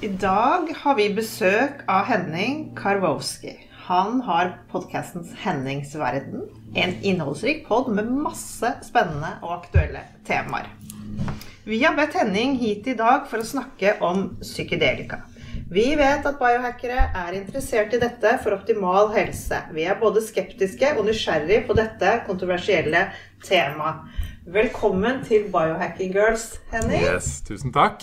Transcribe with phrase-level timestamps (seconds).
[0.00, 3.50] I dag har vi besøk av Henning Karwowski.
[3.84, 6.46] Han har podkastens Hennings verden.
[6.72, 10.70] En innholdsrik pod med masse spennende og aktuelle temaer.
[11.68, 15.18] Vi har bedt Henning hit i dag for å snakke om psykedelika.
[15.68, 19.60] Vi vet at biohackere er interessert i dette for optimal helse.
[19.76, 23.10] Vi er både skeptiske og nysgjerrige på dette kontroversielle
[23.44, 24.08] temaet.
[24.48, 27.04] Velkommen til Biohacking Girls, Henning.
[27.04, 28.00] Yes, tusen takk.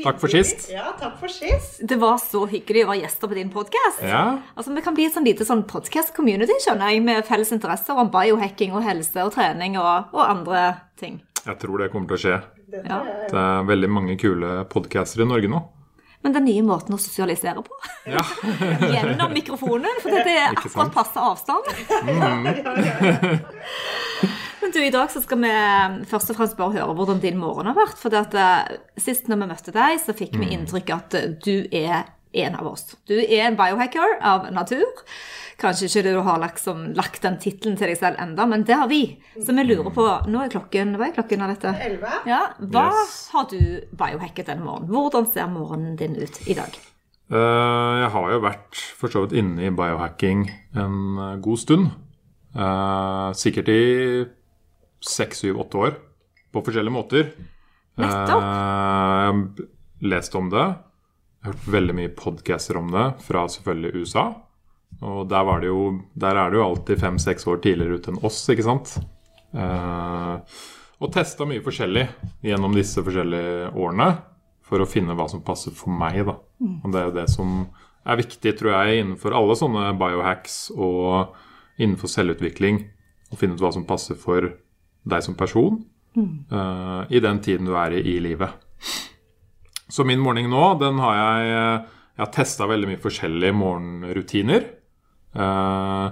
[0.00, 0.70] Takk for sist.
[0.72, 1.82] Ja, takk for sist.
[1.84, 4.00] Det var så hyggelig å være gjester på din podkast.
[4.06, 7.98] Ja, Altså, vi kan bli et sånn lite sånn podcast-community, skjønner jeg, med felles interesser
[8.00, 10.62] om biohacking og helse og trening og, og andre
[10.96, 11.20] ting.
[11.44, 12.40] jeg tror det kommer til å skje.
[12.72, 13.02] Ja.
[13.28, 15.60] Det er veldig mange kule podcaster i Norge nå.
[16.22, 18.22] Men den nye måten å sosialisere på, Ja,
[18.94, 21.64] gjennom mikrofonen, for det er akkurat passe avstand.
[24.62, 25.52] Men du, i dag så skal vi
[26.06, 27.98] først og fremst bare høre hvordan din morgen har vært.
[27.98, 31.66] For at, eh, sist når vi møtte deg, så fikk vi inntrykk at eh, du
[31.74, 32.96] er en av oss.
[33.08, 34.84] Du er en biohacker av natur.
[35.60, 38.88] Kanskje ikke du har liksom lagt den tittelen til deg selv enda, men det har
[38.90, 39.02] vi.
[39.36, 41.74] Så vi lurer på Nå er klokken Hva er klokken av dette?
[41.86, 42.12] Elleve.
[42.26, 43.28] Ja, Hva Yes.
[43.34, 43.58] har du
[43.92, 44.88] biohacket denne morgenen?
[44.90, 46.72] Hvordan ser morgenen din ut i dag?
[47.32, 47.36] Eh,
[48.02, 51.90] jeg har jo vært for så vidt inne i biohacking en eh, god stund.
[52.56, 53.82] Eh, sikkert i
[55.00, 55.94] seks, syv, åtte år.
[56.52, 57.30] På forskjellige måter.
[58.00, 58.42] Nettopp.
[58.42, 59.68] Eh, jeg har
[60.12, 60.66] lest om det.
[61.42, 64.28] Jeg har hørt veldig mye podcaster om det fra selvfølgelig USA.
[65.02, 65.80] Og der, var det jo,
[66.14, 68.92] der er det jo alltid fem-seks år tidligere ute enn oss, ikke sant.
[69.50, 70.60] Eh,
[71.02, 72.04] og testa mye forskjellig
[72.46, 74.06] gjennom disse forskjellige årene
[74.62, 76.20] for å finne hva som passer for meg.
[76.30, 76.36] da.
[76.84, 77.56] Og det er jo det som
[78.06, 81.34] er viktig, tror jeg, innenfor alle sånne biohacks og
[81.82, 82.84] innenfor selvutvikling.
[83.34, 85.82] Å finne ut hva som passer for deg som person
[86.14, 88.54] eh, i den tiden du er i i livet.
[89.92, 94.64] Så min morgen nå, den har jeg eh, Jeg har testa veldig mye forskjellige morgenrutiner.
[95.32, 96.06] Eh,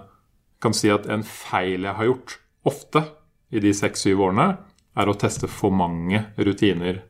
[0.61, 2.39] kan si at en feil jeg har gjort
[2.69, 3.03] ofte
[3.53, 4.47] i de seks-syv årene,
[4.97, 7.03] er å teste for mange rutiner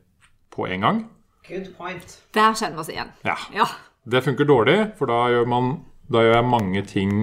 [0.53, 0.99] på en gang.
[1.47, 2.17] Good point.
[2.35, 3.11] Der kjenner vi oss igjen.
[3.27, 3.37] Ja.
[3.55, 3.67] Ja.
[4.03, 5.71] Det funker dårlig, for da gjør, man,
[6.11, 7.15] da gjør jeg mange ting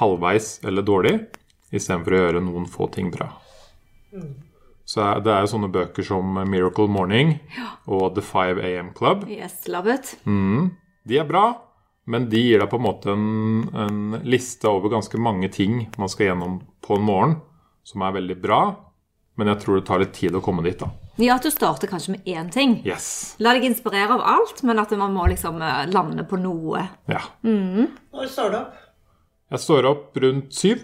[0.00, 1.14] halvveis eller dårlig,
[1.70, 3.30] istedenfor å gjøre noen få ting bra.
[4.90, 7.36] Så det er jo sånne bøker som Miracle Morning
[7.86, 9.22] og The 5 AM Club.
[9.30, 10.16] Yes, love it.
[10.26, 11.44] De er bra,
[12.10, 13.28] men de gir deg på en måte en,
[13.70, 17.36] en liste over ganske mange ting man skal gjennom på en morgen,
[17.86, 18.58] som er veldig bra.
[19.38, 20.90] Men jeg tror det tar litt tid å komme dit, da.
[21.22, 22.74] Ja, at du starter kanskje med én ting.
[22.84, 23.36] Yes.
[23.38, 26.82] La deg inspirere av alt, men at man må liksom eh, lande på noe.
[27.08, 27.22] Ja.
[27.46, 28.74] Når står du opp?
[29.54, 30.82] Jeg står opp rundt syv,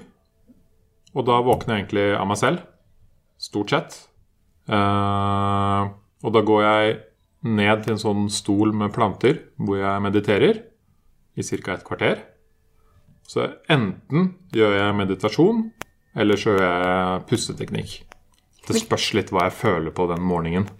[1.16, 2.64] og da våkner jeg egentlig av meg selv.
[3.38, 3.98] Stort sett.
[4.68, 5.82] Eh,
[6.24, 6.96] og da går jeg
[7.46, 10.62] ned til en sånn stol med planter hvor jeg mediterer
[11.36, 11.76] i ca.
[11.76, 12.24] et kvarter.
[13.26, 15.64] Så enten gjør jeg meditasjon,
[16.16, 17.96] eller så gjør jeg pusteteknikk.
[18.66, 20.70] Det spørs litt hva jeg føler på den morgenen.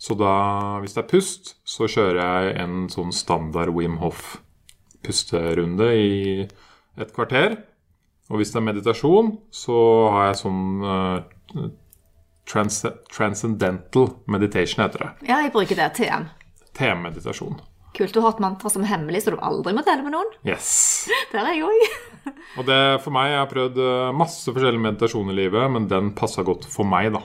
[0.00, 4.38] Så da, hvis det er pust, så kjører jeg en sånn standard Wim Hof
[5.04, 6.46] pusterunde i
[7.00, 7.58] et kvarter.
[8.30, 9.76] Og hvis det er meditasjon, så
[10.14, 11.64] har jeg sånn eh,
[12.50, 15.10] trans Transcendental meditation, heter det.
[15.30, 15.90] Ja, jeg bruker det.
[15.98, 16.28] TM.
[16.78, 17.58] TM-meditasjon.
[17.96, 18.14] Kult.
[18.14, 20.30] Du har et mantra som er hemmelig, så du aldri må dele med noen.
[20.46, 20.70] Yes.
[21.32, 21.98] Der er jeg òg.
[22.60, 26.14] Og det for meg, jeg har prøvd eh, masse forskjellig meditasjon i livet, men den
[26.18, 27.24] passa godt for meg, da.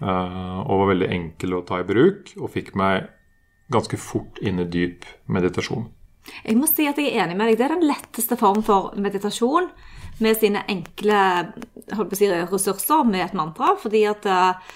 [0.00, 3.10] Eh, og var veldig enkel å ta i bruk, og fikk meg
[3.70, 5.90] ganske fort inn i dyp meditasjon.
[6.44, 7.60] Jeg må si at jeg er enig med deg.
[7.60, 9.68] Det er den letteste form for meditasjon
[10.24, 11.18] med sine enkle
[12.16, 13.74] si, ressurser med et mantra.
[13.80, 14.70] Fordi at eh,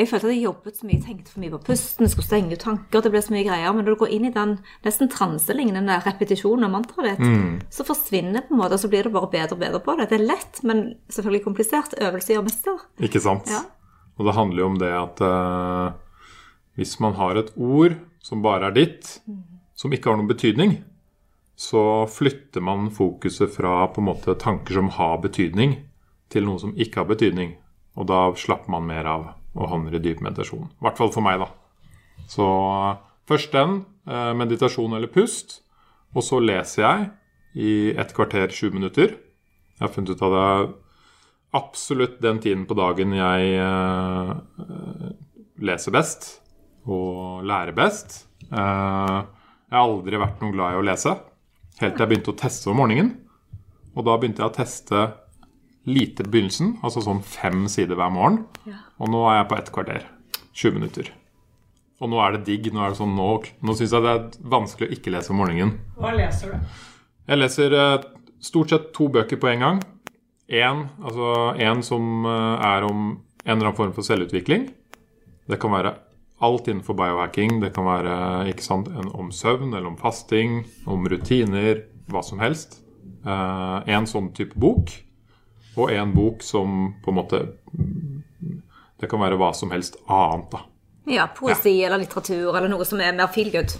[0.00, 2.62] jeg følte at jeg jobbet så mye, tenkte for mye på pusten, skulle stenge ut
[2.64, 3.74] tanker, det ble så mye greier.
[3.76, 4.54] Men når du går inn i den
[4.86, 9.12] nesten transelignende repetisjonen av mantraet ditt, så forsvinner på en måte, og så blir det
[9.12, 10.08] bare bedre og bedre på det.
[10.08, 10.80] Det er lett, men
[11.12, 11.98] selvfølgelig komplisert.
[12.00, 12.86] Øvelse gjør mester.
[13.04, 13.52] Ikke sant?
[13.52, 13.66] Ja.
[14.16, 15.92] Og det handler jo om det at uh,
[16.80, 19.18] hvis man har et ord som bare er ditt,
[19.76, 20.78] som ikke har noen betydning,
[21.58, 25.76] så flytter man fokuset fra på en måte tanker som har betydning,
[26.32, 27.56] til noe som ikke har betydning.
[28.00, 30.70] Og da slapper man mer av og havner i dyp meditasjon.
[30.70, 31.50] I hvert fall for meg, da.
[32.30, 35.60] Så eh, først den, eh, meditasjon eller pust.
[36.16, 37.10] Og så leser jeg
[37.62, 39.16] i et kvarter 20 minutter.
[39.76, 40.74] Jeg har funnet ut at det
[41.52, 44.32] absolutt den tiden på dagen jeg eh,
[45.60, 46.30] leser best
[46.88, 48.22] og lærer best.
[48.48, 51.12] Jeg har aldri vært noe glad i å lese,
[51.84, 53.12] helt til jeg begynte å teste om morgenen.
[53.92, 55.02] Og da begynte jeg å teste
[55.88, 58.44] lite på begynnelsen, altså sånn fem sider hver morgen.
[59.02, 60.06] Og nå er jeg på ett kvarter.
[60.52, 61.10] 20 minutter.
[62.02, 62.70] Og nå er det digg.
[62.74, 63.28] Nå er det sånn, nå,
[63.62, 65.76] nå syns jeg det er vanskelig å ikke lese om morgenen.
[65.98, 66.78] Hva leser du?
[67.30, 68.06] Jeg leser eh,
[68.42, 69.82] stort sett to bøker på en gang.
[70.52, 74.68] Én altså en som eh, er om en eller annen form for selvutvikling.
[75.50, 75.94] Det kan være
[76.42, 77.60] alt innenfor biohacking.
[77.62, 78.16] Det kan være
[78.52, 82.80] ikke sant, en om søvn eller om fasting, om rutiner, hva som helst.
[83.22, 84.90] Eh, en sånn type bok.
[85.78, 87.38] Og en bok som på en måte
[89.00, 90.60] Det kan være hva som helst annet, da.
[91.10, 93.72] Ja, poesi eller litteratur eller noe som er mer feel good.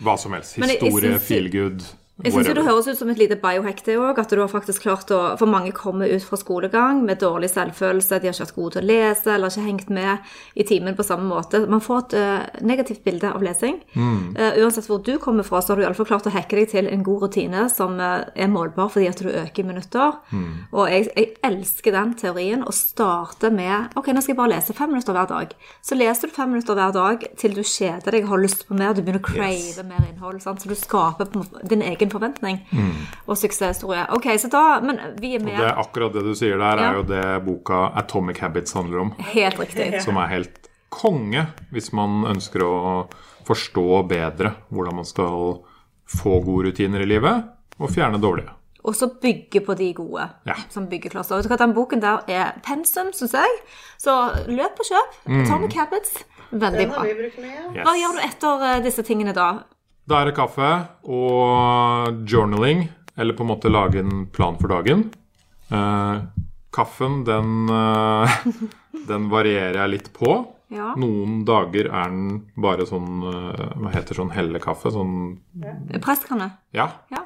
[0.00, 0.56] Hva som helst.
[0.56, 1.84] Historie, feel good,
[2.24, 4.18] Jeg syns jo det høres ut som et lite biohack, det òg.
[4.18, 8.18] At du har faktisk klart å For mange kommer ut fra skolegang med dårlig selvfølelse,
[8.18, 11.06] de har ikke vært gode til å lese eller ikke hengt med i timen på
[11.06, 11.60] samme måte.
[11.70, 13.78] Man får et uh, negativt bilde av lesing.
[13.94, 14.34] Mm.
[14.34, 16.90] Uh, uansett hvor du kommer fra, så har du iallfall klart å hacke deg til
[16.90, 20.18] en god rutine som uh, er målbar fordi at du øker i minutter.
[20.32, 20.50] Mm.
[20.72, 24.74] Og jeg, jeg elsker den teorien å starte med Ok, nå skal jeg bare lese
[24.76, 25.54] fem minutter hver dag.
[25.84, 28.76] Så leser du fem minutter hver dag til du kjeder deg og har lyst på
[28.78, 28.94] mer.
[28.96, 29.82] Du begynner å crave Yes.
[29.82, 30.42] mer innhold.
[30.42, 30.62] Sant?
[30.62, 32.60] Så du skaper på din egen forventning
[33.26, 34.06] og suksesshistorie.
[34.16, 35.54] Ok, så da Men vi er med.
[35.54, 36.90] Og det er akkurat det du sier der, Ja.
[36.90, 39.12] er jo det boka Atomic Habits handler om.
[39.18, 40.02] Helt riktig.
[40.02, 43.08] Som er helt konge hvis man ønsker å
[43.46, 45.64] forstå bedre hvordan man skal
[46.08, 47.44] få gode rutiner i livet,
[47.78, 48.50] og fjerne dårlige.
[48.84, 50.24] Og så bygge på de gode.
[50.46, 50.54] Ja.
[50.70, 51.36] Som byggeklosser.
[51.36, 53.58] Vet du hva, Den boken der er pensum, syns jeg.
[53.98, 54.14] Så
[54.48, 55.18] løp og kjøp.
[55.42, 56.24] Atomic Habits.
[56.52, 56.98] Veldig Den bra.
[56.98, 57.76] har vi brukt mye.
[57.76, 57.84] Yes.
[57.84, 59.48] Hva gjør du etter eh, disse tingene da?
[60.08, 60.68] Da er det kaffe
[61.04, 62.86] og journaling,
[63.18, 65.08] eller på en måte lage en plan for dagen.
[65.68, 66.20] Eh,
[66.72, 68.38] kaffen, den, eh,
[69.10, 70.38] den varierer jeg litt på.
[70.72, 70.94] Ja.
[71.00, 74.90] Noen dager er den bare sånn eh, Hva heter sånn hellekaffe?
[74.92, 75.14] Sånn
[76.04, 76.50] Presskanne?
[76.76, 76.90] Ja.
[77.12, 77.22] Ja.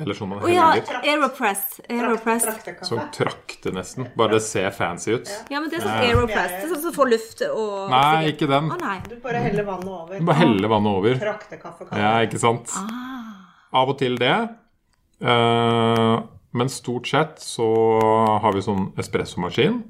[0.00, 0.98] Eller sånn man Å ja, heller.
[1.12, 1.62] Aeropress.
[1.88, 2.46] Aeropress.
[2.48, 4.08] Trakt, sånn trakte, nesten.
[4.18, 5.30] Bare det ser fancy ut.
[5.52, 6.52] Ja, men det er sånn Aeropress.
[6.56, 8.70] Det er sånn som får luft og Nei, ikke den.
[8.74, 8.98] Oh, nei.
[9.08, 10.20] Du bare heller vannet over.
[10.30, 11.18] Bare heller vannet over.
[11.22, 11.88] Traktekaffe.
[11.92, 12.74] Ja, ikke sant?
[12.80, 13.32] Ah.
[13.82, 14.36] Av og til det.
[15.24, 16.14] Eh,
[16.54, 17.66] men stort sett så
[18.42, 19.80] har vi sånn espressomaskin.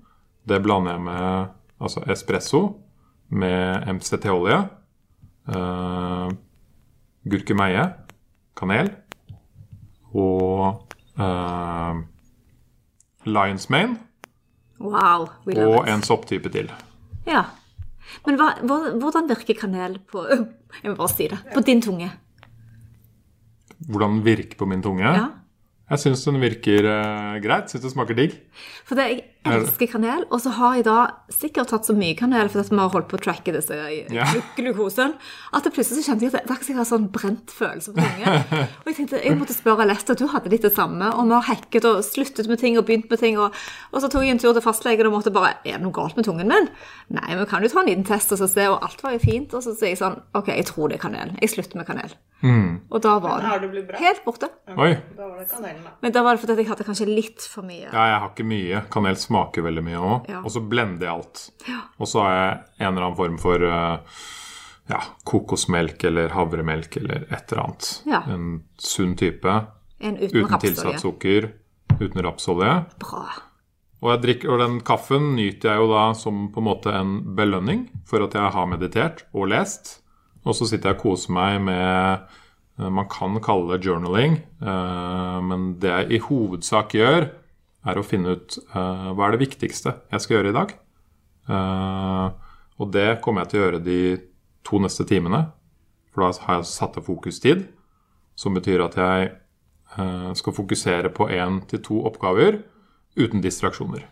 [0.48, 1.52] Det blander jeg med
[1.84, 2.62] altså espresso
[3.34, 4.62] med MCT-olje.
[5.44, 6.30] Uh,
[7.28, 7.82] gurkemeie,
[8.56, 8.88] kanel
[10.14, 12.02] og uh,
[13.26, 13.98] Lions Mane
[14.84, 15.28] Wow.
[15.46, 16.70] Og en sopptype til.
[17.28, 17.44] Ja.
[18.26, 18.50] Men hva,
[19.00, 20.24] hvordan virker kanel på
[20.82, 21.38] Jeg må bare si det.
[21.54, 22.10] På din tunge?
[23.88, 25.06] Hvordan den virker på min tunge?
[25.06, 25.28] Ja.
[25.90, 27.70] Jeg syns den virker uh, greit.
[27.70, 28.34] Syns det smaker digg.
[28.88, 30.96] For det, jeg elsker kanel, og så har jeg da
[31.32, 34.24] sikkert tatt så mye kanel fordi vi har holdt på å tracke disse i Ja.
[34.56, 35.14] glukosen,
[35.52, 38.34] at det plutselig så kjente jeg at akkurat jeg har sånn brent følelse på tunge.
[38.84, 41.48] Og jeg tenkte, jeg måtte spørre Lett, du hadde litt det samme, og vi har
[41.50, 43.52] hekket og sluttet med ting og begynt med ting, og,
[43.92, 46.16] og så tok jeg en tur til fastlegen og måtte bare, er det noe galt
[46.16, 46.68] med tungen min?
[47.14, 49.22] Nei, men kan du ta en liten test og så se, og alt var jo
[49.24, 51.34] fint, og så sier jeg sånn, ok, jeg tror det er kanel.
[51.42, 52.14] Jeg slutter med kanel.
[52.44, 54.50] Og da var det helt borte.
[54.76, 54.90] Oi.
[55.16, 55.92] Da var det kanelen, da.
[56.04, 57.86] Men da var det fordi jeg hadde kanskje litt for mye.
[57.88, 58.82] Ja, jeg har ikke mye.
[58.92, 60.30] Kanel smaker veldig mye òg.
[60.30, 60.40] Ja.
[60.44, 61.44] Og så blender jeg alt.
[61.98, 62.50] Og så har jeg
[62.84, 64.20] en eller annen form for eh,
[64.92, 67.90] ja, kokosmelk eller havremelk eller et eller annet.
[68.10, 68.22] Ja.
[68.30, 68.46] En
[68.80, 69.56] sunn type.
[69.98, 71.50] En uten, Uten tilsatt sukker.
[71.98, 72.78] Uten rapsolje.
[73.02, 73.26] Bra.
[74.04, 77.86] Og, drikker, og den kaffen nyter jeg jo da som på en måte en belønning
[78.08, 79.98] for at jeg har meditert og lest.
[80.44, 82.26] Og så sitter jeg og koser meg med
[82.76, 87.30] eh, Man kan kalle det journaling, eh, men det jeg i hovedsak gjør,
[87.84, 90.74] er å finne ut uh, hva er det viktigste jeg skal gjøre i dag.
[91.48, 92.26] Uh,
[92.80, 94.00] og det kommer jeg til å gjøre de
[94.64, 95.44] to neste timene,
[96.12, 97.66] for da har jeg satt av fokustid.
[98.34, 99.28] Som betyr at jeg
[99.98, 102.62] uh, skal fokusere på én til to oppgaver
[103.20, 104.08] uten distraksjoner.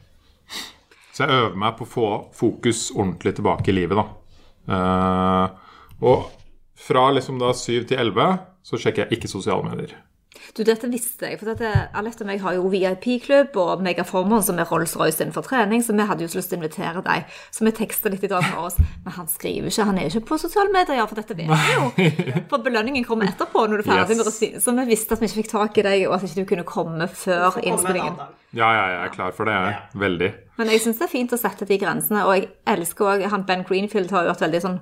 [1.13, 4.07] Så jeg øver meg på å få fokus ordentlig tilbake i livet, da.
[6.01, 6.23] Og
[6.79, 9.99] fra liksom da syv til 11 så sjekker jeg ikke sosiale medier.
[10.57, 14.59] Du, dette visste jeg, for dette, Alette og meg har jo VIP-klubb og Megaformon, som
[14.61, 17.25] er Rolls-Royce innenfor trening, så vi hadde jo så lyst til å invitere deg.
[17.55, 18.77] Så vi teksta litt i dag med oss.
[19.05, 21.49] Men han skriver ikke, han er jo ikke på sosiale medier, ja, for dette vet
[21.49, 22.45] vi jo.
[22.51, 24.35] For belønningen kommer etterpå når du er ferdig med Yes.
[24.43, 24.61] rutinen.
[24.67, 26.67] Så vi visste at vi ikke fikk tak i deg, og at ikke du kunne
[26.69, 28.19] komme før innspillingen.
[28.53, 29.79] Ja, ja, jeg er klar for det, jeg.
[30.03, 30.33] Veldig.
[30.63, 33.43] Men jeg syns det er fint å sette de grensene, og jeg elsker òg Han
[33.49, 34.79] Ben Greenfield har jo vært veldig sånn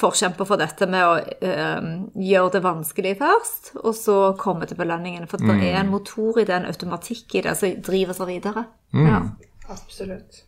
[0.00, 1.88] forkjemper for dette med å øh,
[2.24, 5.28] gjøre det vanskelig først, og så komme til belønningen.
[5.30, 8.64] For det er en motor i det, en automatikk i det, som driver seg videre.
[8.96, 9.22] Ja.
[9.70, 10.42] Absolutt.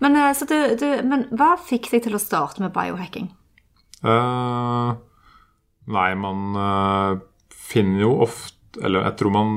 [0.00, 3.32] Men, så du, du, men hva fikk deg til å starte med biohacking?
[4.00, 4.94] Uh,
[5.92, 7.18] nei, man uh,
[7.52, 9.50] finner jo ofte Eller jeg tror man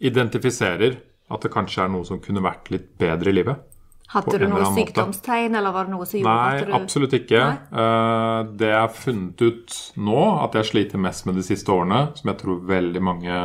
[0.00, 0.94] identifiserer
[1.34, 3.64] at det kanskje er noe som kunne vært litt bedre i livet.
[4.12, 4.74] Hadde du noen måte.
[4.76, 7.40] sykdomstegn, eller var det noe som gjorde Nei, at du absolutt ikke.
[7.42, 7.84] Nei?
[7.84, 12.02] Eh, det jeg har funnet ut nå, at jeg sliter mest med de siste årene,
[12.18, 13.40] som jeg tror veldig mange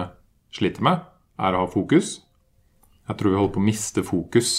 [0.54, 1.08] sliter med,
[1.42, 2.20] er å ha fokus.
[3.10, 4.52] Jeg tror vi holder på å miste fokus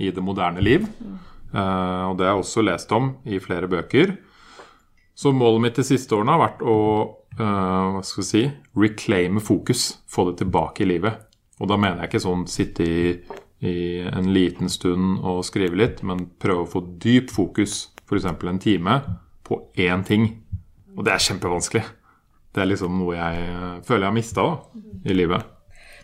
[0.00, 0.88] i det moderne liv.
[0.98, 1.18] Mm.
[1.54, 4.16] og det har jeg også lest om i flere bøker.
[5.14, 6.78] Så målet mitt de siste årene har vært å
[7.38, 8.42] eh, hva skal vi si,
[8.80, 9.86] reclaime fokus.
[10.10, 11.20] Få det tilbake i livet.
[11.62, 13.02] Og da mener jeg ikke sånn sitte i,
[13.64, 18.28] i en liten stund og skrive litt, men prøve å få dyp fokus, f.eks.
[18.28, 19.00] en time,
[19.44, 20.28] på én ting.
[20.94, 21.84] Og det er kjempevanskelig.
[22.54, 24.46] Det er liksom noe jeg eh, føler jeg har mista
[25.04, 25.50] i livet.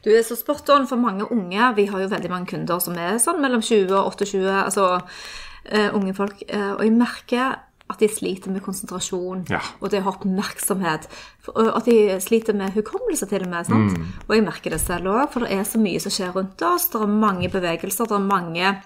[0.05, 1.73] Du er så spot on for mange unge.
[1.77, 5.91] Vi har jo veldig mange kunder som er sånn mellom 20 og 28, altså uh,
[5.99, 6.41] unge folk.
[6.49, 7.59] Uh, og jeg merker
[7.91, 9.61] at de sliter med konsentrasjon Ja.
[9.83, 11.09] og det å ha oppmerksomhet.
[11.55, 13.67] Og At de sliter med hukommelse til og med.
[13.67, 13.99] sant?
[14.29, 16.89] Og jeg merker det selv òg, for det er så mye som skjer rundt oss.
[16.89, 18.77] Det er mange bevegelser, det er mange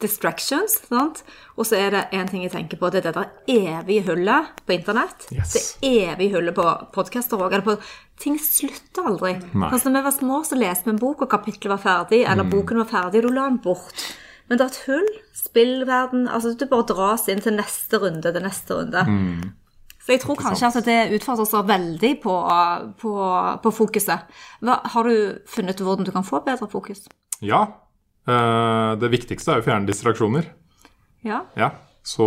[0.00, 0.80] distractions.
[0.88, 1.22] sant?
[1.56, 4.46] Og så er det én ting jeg tenker på, det er det der evige hullet
[4.66, 5.26] på internett.
[5.32, 5.76] Yes.
[5.80, 7.78] Det evige hullet på podcaster òg.
[8.18, 9.34] Ting slutter aldri.
[9.54, 9.70] Nei.
[9.70, 12.44] Altså, når vi var små, så leste vi en bok, og kapittelet var ferdig, eller
[12.44, 14.04] boken var ferdig, og du la den bort.
[14.48, 15.06] Men det er et hull.
[15.34, 19.04] Spillverden altså Du bare dras inn til neste runde til neste runde.
[20.04, 22.34] Så jeg tror kanskje at det utfordrer oss veldig på,
[23.00, 23.12] på,
[23.64, 24.26] på fokuset.
[24.60, 27.06] Hva, har du funnet ut hvordan du kan få bedre fokus?
[27.40, 27.62] Ja.
[28.28, 30.50] eh, det viktigste er å fjerne distraksjoner.
[31.24, 31.40] Ja.
[31.56, 31.70] Ja.
[32.04, 32.26] Så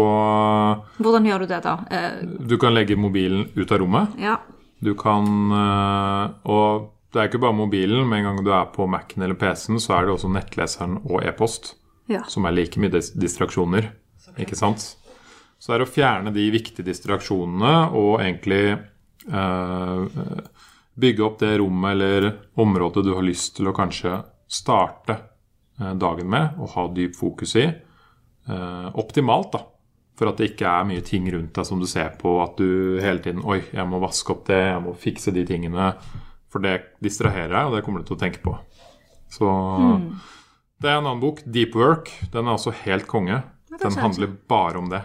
[0.97, 1.75] Hvordan gjør du det, da?
[1.93, 4.17] Eh, du kan legge mobilen ut av rommet.
[4.17, 4.39] ja.
[4.79, 8.03] Du kan øh, Og det er ikke bare mobilen.
[8.09, 11.23] Med en gang du er på Mac-en eller PC-en, så er det også nettleseren og
[11.25, 11.71] e-post,
[12.11, 12.23] ja.
[12.27, 13.91] som er like mye dis distraksjoner.
[14.37, 14.83] Ikke sant?
[15.57, 18.77] Så det er å fjerne de viktige distraksjonene og egentlig
[19.31, 20.03] øh,
[20.97, 22.29] bygge opp det rommet eller
[22.61, 25.17] området du har lyst til å kanskje starte
[25.81, 27.65] øh, dagen med og ha dyp fokus i.
[28.47, 29.65] Eh, optimalt, da.
[30.17, 32.37] For at det ikke er mye ting rundt deg som du ser på.
[32.41, 35.91] At du hele tiden Oi, jeg må vaske opp det, jeg må fikse de tingene.
[36.53, 38.55] For det distraherer deg, og det kommer du til å tenke på.
[39.29, 39.49] Så
[40.77, 42.11] Det er en annen bok, Deep Work.
[42.33, 43.41] Den er også helt konge.
[43.81, 45.01] Den handler bare om det.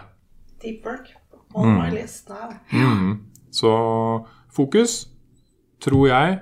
[0.61, 1.09] Deep work.
[1.53, 2.53] On my list now.
[3.53, 3.71] Så
[4.53, 5.07] fokus
[5.81, 6.39] tror jeg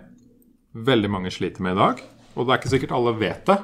[0.75, 2.03] veldig mange sliter med i dag.
[2.35, 3.57] Og det er ikke sikkert alle vet det.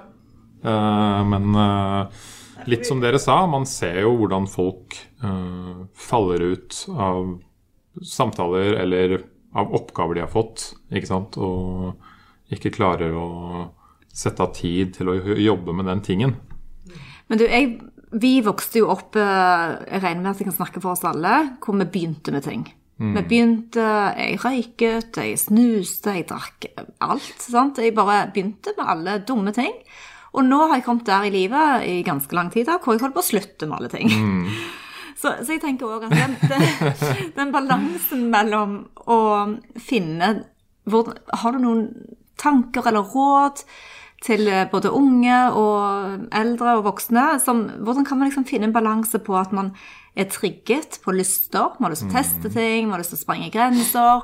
[0.63, 2.23] Uh, men uh,
[2.67, 7.37] litt som dere sa, man ser jo hvordan folk uh, faller ut av
[8.03, 9.19] samtaler eller
[9.57, 13.27] av oppgaver de har fått, ikke sant, og ikke klarer å
[14.13, 16.35] sette av tid til å jobbe med den tingen.
[17.27, 17.77] Men du, jeg,
[18.15, 21.33] vi vokste jo opp eh, Jeg regner med at jeg kan snakke for oss alle,
[21.63, 22.67] hvor vi begynte med ting.
[22.97, 23.83] Vi begynte
[24.17, 26.65] Jeg røyket, jeg snuste, jeg drakk
[27.05, 27.43] alt.
[27.43, 27.77] sant?
[27.77, 29.75] Jeg bare begynte med alle dumme ting.
[30.33, 33.03] Og nå har jeg kommet der i livet i ganske lang tid da, hvor jeg
[33.03, 34.11] holder på å slutte med alle ting.
[35.17, 38.75] Så, så jeg tenker òg at den, den, den balansen mellom
[39.09, 39.15] å
[39.81, 40.27] finne
[40.85, 41.09] hvor,
[41.41, 41.87] Har du noen
[42.39, 43.63] tanker eller råd
[44.25, 47.37] til eh, både unge og eldre og voksne?
[47.43, 49.73] Som, hvordan kan man liksom finne en balanse på at man
[50.17, 53.19] er trigget på lyster, man har lyst til å teste ting, man har lyst til
[53.19, 54.23] å sprenge grenser,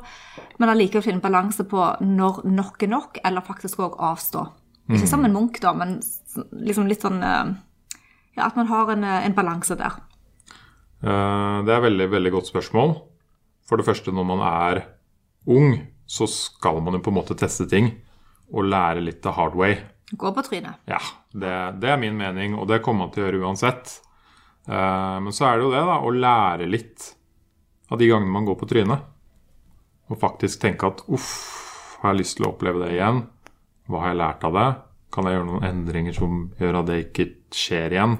[0.57, 4.47] men allikevel finne en balanse på når nok er nok, eller faktisk òg avstå?
[4.93, 5.99] Ikke som en munk, da, men
[6.51, 7.53] liksom litt sånn eh,
[8.33, 10.01] Ja, at man har en, eh, en balanse der.
[11.03, 12.93] Det er et veldig, veldig godt spørsmål.
[13.67, 14.79] For det første, når man er
[15.51, 15.75] ung,
[16.07, 17.91] så skal man jo på en måte teste ting
[18.53, 19.75] og lære litt the hard way.
[20.13, 20.77] Gå på trynet.
[20.85, 20.99] Ja,
[21.33, 23.95] det, det er min mening, og det kommer man til å gjøre uansett.
[24.69, 27.07] Eh, Men så er det jo det, da, å lære litt
[27.89, 29.09] av de gangene man går på trynet.
[30.11, 31.31] Og faktisk tenke at uff,
[32.03, 33.23] har jeg lyst til å oppleve det igjen?
[33.89, 34.67] Hva har jeg lært av det?
[35.13, 38.15] Kan jeg gjøre noen endringer som gjør at det ikke skjer igjen?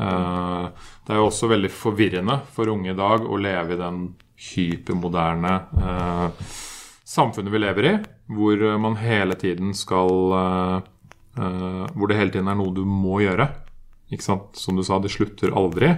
[0.00, 0.66] Eh,
[1.06, 4.02] Det er jo også veldig forvirrende for unge i dag å leve i den
[4.50, 6.46] hypermoderne eh,
[7.14, 7.94] samfunnet vi lever i,
[8.34, 10.76] hvor eh, man hele tiden skal eh,
[11.38, 13.48] eh, Hvor det hele tiden er noe du må gjøre.
[14.12, 14.58] Ikke sant?
[14.58, 15.94] Som du sa, det slutter aldri.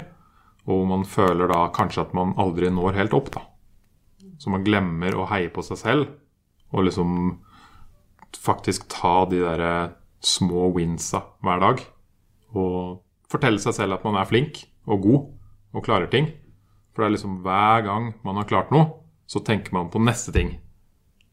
[0.67, 3.45] Og man føler da kanskje at man aldri når helt opp, da.
[4.39, 6.09] Så man glemmer å heie på seg selv,
[6.75, 7.39] og liksom
[8.37, 9.75] faktisk ta de derre
[10.21, 11.85] små winsa hver dag.
[12.59, 12.99] Og
[13.31, 15.23] fortelle seg selv at man er flink og god
[15.77, 16.29] og klarer ting.
[16.93, 18.91] For det er liksom hver gang man har klart noe,
[19.31, 20.57] så tenker man på neste ting.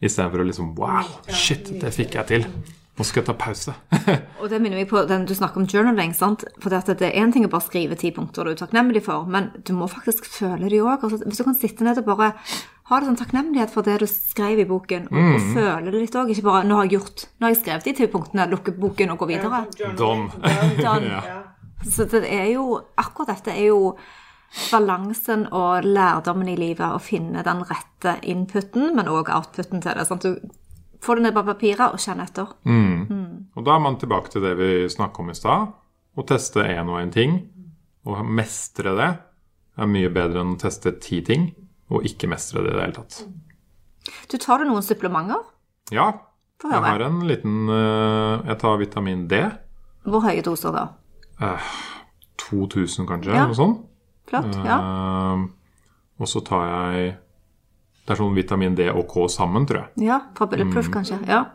[0.03, 2.47] Istedenfor å liksom Wow, shit, det fikk jeg til.
[2.93, 3.73] Nå skal jeg ta pause.
[4.41, 6.11] Og det minner meg på den du snakker om journaling.
[6.13, 6.43] sant?
[6.61, 9.49] For det, er én ting å bare skrive ti punkter du er takknemlig for, men
[9.65, 11.01] du må faktisk føle det òg.
[11.01, 12.33] Altså, hvis du kan sitte ned og bare
[12.91, 16.17] ha det sånn takknemlighet for det du skrev i boken, og, og føle det litt
[16.19, 16.33] òg.
[16.35, 19.15] Ikke bare 'nå har jeg gjort, nå har jeg skrevet de ti punktene, lukke boken
[19.15, 19.63] og gå videre'.
[19.97, 20.29] Done.
[20.83, 21.09] Done.
[21.13, 21.41] Ja.
[21.83, 23.97] Så det er jo Akkurat dette er jo
[24.71, 30.05] balansen og lærdommen i livet å finne den rette inputen, men òg outputen til det.
[30.07, 30.49] sånn at du
[31.03, 32.51] får det ned på papiret og kjenner etter.
[33.55, 35.73] Og da er man tilbake til det vi snakka om i stad.
[36.15, 37.39] Å teste én og én ting,
[38.05, 39.09] og mestre det,
[39.77, 41.47] er mye bedre enn å teste ti ting
[41.89, 43.23] og ikke mestre det i det hele tatt.
[44.29, 45.41] Du tar du noen supplementer?
[45.91, 46.11] Ja,
[46.63, 49.39] jeg har en liten eh, Jeg tar vitamin D.
[50.05, 50.85] Hvor høye doser da?
[52.37, 53.45] 2000 kanskje, Ja.
[53.47, 53.81] noe sånt.
[54.29, 54.55] Flott.
[54.65, 54.79] Ja.
[54.79, 55.45] Eh,
[56.21, 57.13] og så tar jeg
[58.03, 60.07] Det er sånn vitamin D og K sammen, tror jeg.
[60.09, 60.47] ja fra
[60.91, 60.91] mm.
[60.91, 61.19] kanskje.
[61.27, 61.45] Ja.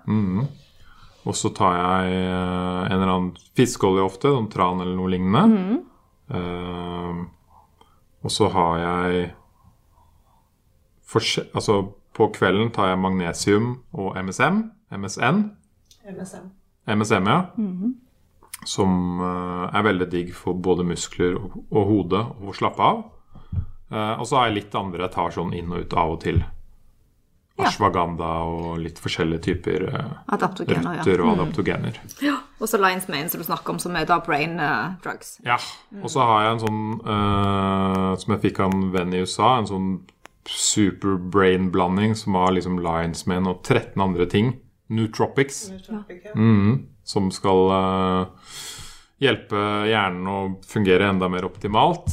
[1.29, 5.77] Og så tar jeg uh, en eller annen fiskeolje ofte, sånn tran eller noe lignende.
[6.29, 7.21] Eh,
[8.25, 9.29] og så har jeg
[11.57, 14.59] Altså, på kvelden tar jeg magnesium og MSM.
[14.93, 15.39] MSN.
[16.05, 16.51] MSM.
[16.85, 17.39] MSM, ja.
[18.67, 23.03] Som eh, er veldig digg for både muskler og, og hode å slappe av.
[23.91, 26.23] Eh, og så har jeg litt andre jeg tar sånn inn og ut av og
[26.27, 26.43] til.
[27.59, 27.67] Ja.
[27.67, 31.15] Ashwagandha og litt forskjellige typer uh, Adaptogener, ja.
[31.17, 31.97] og adaptogener.
[32.63, 35.41] Og så Lines Main, som du snakker om, som er da brain uh, drugs.
[35.43, 35.57] Ja.
[35.99, 39.57] Og så har jeg en sånn uh, som jeg fikk av en venn i USA,
[39.59, 39.91] en sånn
[40.49, 44.55] super brain-blanding som har liksom Lines Main og 13 andre ting.
[44.89, 45.69] Nootropics.
[45.73, 46.35] Nootropic, ja.
[46.35, 48.57] mm, som skal uh,
[49.21, 52.09] hjelpe hjernen å fungere enda mer optimalt.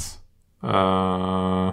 [0.65, 1.71] Uh,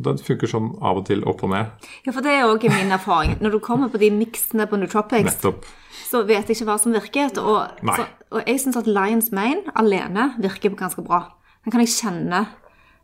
[0.00, 1.88] den funker sånn av og til opp og ned.
[2.06, 3.36] Ja, for det er òg min erfaring.
[3.44, 5.68] Når du kommer på de miksene på Nootropics, Nettopp.
[6.08, 7.34] så vet jeg ikke hva som virker.
[7.42, 11.26] Og, så, og jeg syns at Lions Mane alene virker ganske bra.
[11.64, 12.46] Den kan jeg kjenne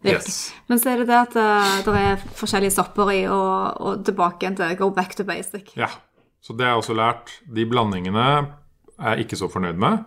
[0.00, 0.24] virker.
[0.24, 0.40] Yes.
[0.70, 4.46] Men så er det det at uh, det er forskjellige stopper i, og, og tilbake
[4.46, 5.74] igjen til go back to basic.
[5.76, 5.92] Ja.
[6.46, 7.32] Så det har jeg også lært.
[7.50, 8.26] De blandingene
[8.96, 10.04] er jeg ikke så fornøyd med.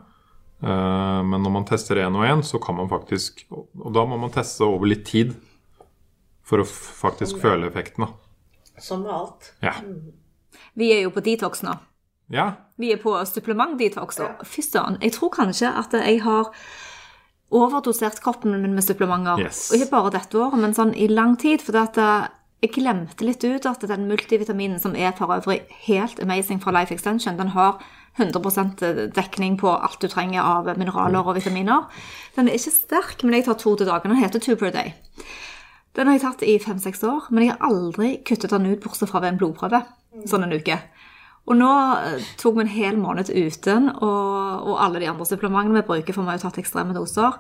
[0.64, 4.18] Eh, men når man tester én og én, så kan man faktisk Og da må
[4.20, 5.36] man teste over litt tid
[6.44, 8.08] for å faktisk faktisk føle effekten.
[8.08, 8.80] da.
[8.80, 9.52] Som med alt.
[9.62, 9.76] Ja.
[10.80, 11.76] Vi er jo på detox nå.
[12.32, 12.54] ja.
[12.80, 14.22] Vi er på supplement-detox.
[14.48, 16.48] Fy søren, jeg tror kanskje at jeg har
[17.52, 19.38] overdosert kroppen min med supplementer.
[19.44, 19.70] Yes.
[19.70, 21.60] Og ikke bare dette året, men sånn i lang tid.
[21.62, 26.20] For at eh, jeg glemte litt ut at den multivitaminen, som er for øvrig helt
[26.20, 27.80] amazing fra Life Extension, den har
[28.20, 28.84] 100%
[29.16, 31.88] dekning på alt du trenger av mineraler og vitaminer.
[32.36, 34.12] Den er ikke sterk, men jeg tar to til dagen.
[34.12, 34.92] Den heter two per day.
[35.96, 39.10] Den har jeg tatt i fem-seks år, men jeg har aldri kuttet den ut bortsett
[39.10, 39.82] fra ved en blodprøve.
[40.28, 40.78] Sånn en uke.
[41.50, 45.80] Og nå eh, tok vi en hel måned uten, og, og alle de andre supplementene
[45.80, 47.40] vi bruker, for vi har jo tatt ekstreme doser.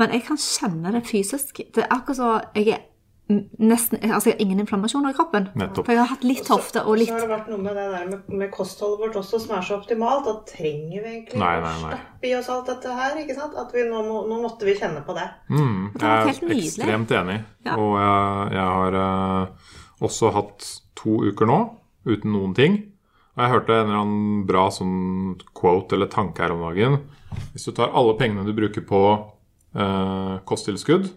[0.00, 1.60] Men jeg kan kjenne det fysisk.
[1.74, 2.86] Det er akkurat så jeg er
[3.30, 5.48] nesten Altså, jeg har ingen inflammasjoner i kroppen.
[5.58, 5.86] Nettopp.
[5.86, 7.86] For jeg har hatt litt hofte og litt Så har det vært noe med det
[7.94, 10.26] der med, med kostholdet vårt også som er så optimalt.
[10.26, 11.96] Da trenger vi egentlig Nei, å nei, nei.
[11.96, 13.18] stappe i oss alt dette her?
[13.22, 13.56] ikke sant?
[13.62, 15.28] At vi nå, må, nå måtte vi kjenne på det.
[15.52, 17.38] Mm, jeg er ekstremt enig.
[17.66, 17.78] Ja.
[17.78, 19.74] Og jeg, jeg har uh,
[20.08, 21.60] også hatt to uker nå
[22.08, 22.80] uten noen ting.
[23.32, 24.96] Og jeg hørte en eller annen bra sånn
[25.56, 27.00] quote eller tanke her om dagen.
[27.54, 31.08] Hvis du tar alle pengene du bruker på uh, kosttilskudd,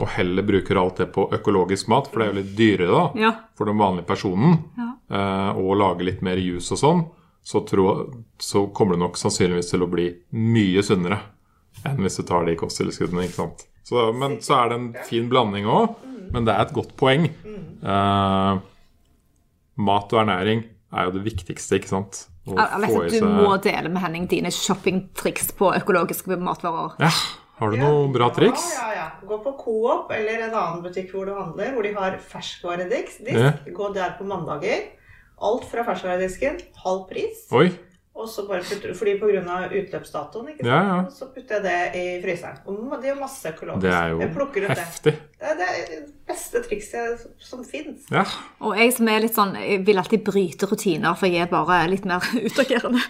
[0.00, 3.20] og heller bruker alt det på økologisk mat, for det er jo litt dyrere da,
[3.20, 3.32] Ja.
[3.56, 4.92] for den vanlige personen, Ja.
[5.10, 7.04] eh, og lage litt mer juice og sånn,
[7.44, 11.20] så, tro, så kommer du nok sannsynligvis til å bli mye sunnere
[11.86, 13.24] enn hvis du tar de kosttilskuddene.
[13.24, 13.66] ikke sant?
[13.84, 15.94] Så, men så er det en fin blanding òg,
[16.32, 17.30] men det er et godt poeng.
[17.82, 18.58] Eh,
[19.80, 22.26] mat og ernæring er jo det viktigste, ikke sant?
[22.46, 26.94] Jeg vet at du må dele med Henning dine shoppingtriks på økologiske matvarer.
[26.98, 27.10] Ja,
[27.60, 28.64] har du noen bra triks?
[28.74, 29.28] Ja, ja, ja.
[29.28, 33.20] Gå på Coop eller en annen butikk hvor du handler, hvor de har ferskvaredisk.
[33.26, 33.36] Disk.
[33.36, 33.52] Ja.
[33.76, 34.88] Gå der på mandager.
[35.40, 36.58] Alt fra ferskvaredisken.
[36.84, 37.44] Halv pris.
[37.56, 37.68] Oi,
[38.20, 39.56] Og så bare putter, fordi pga.
[39.80, 40.68] utløpsdatoen, ikke sant?
[40.68, 41.04] Ja, ja.
[41.14, 42.58] så putter jeg det i fryseren.
[42.68, 43.86] Og det er jo masse økologisk.
[43.86, 44.18] det er jo
[44.76, 45.12] heftig.
[45.14, 45.28] det.
[45.40, 48.04] Det er det beste trikset som fins.
[48.12, 48.24] Ja,
[48.60, 51.78] Og jeg som er litt sånn, jeg vil alltid bryte rutiner, for jeg er bare
[51.88, 53.00] litt mer utagerende.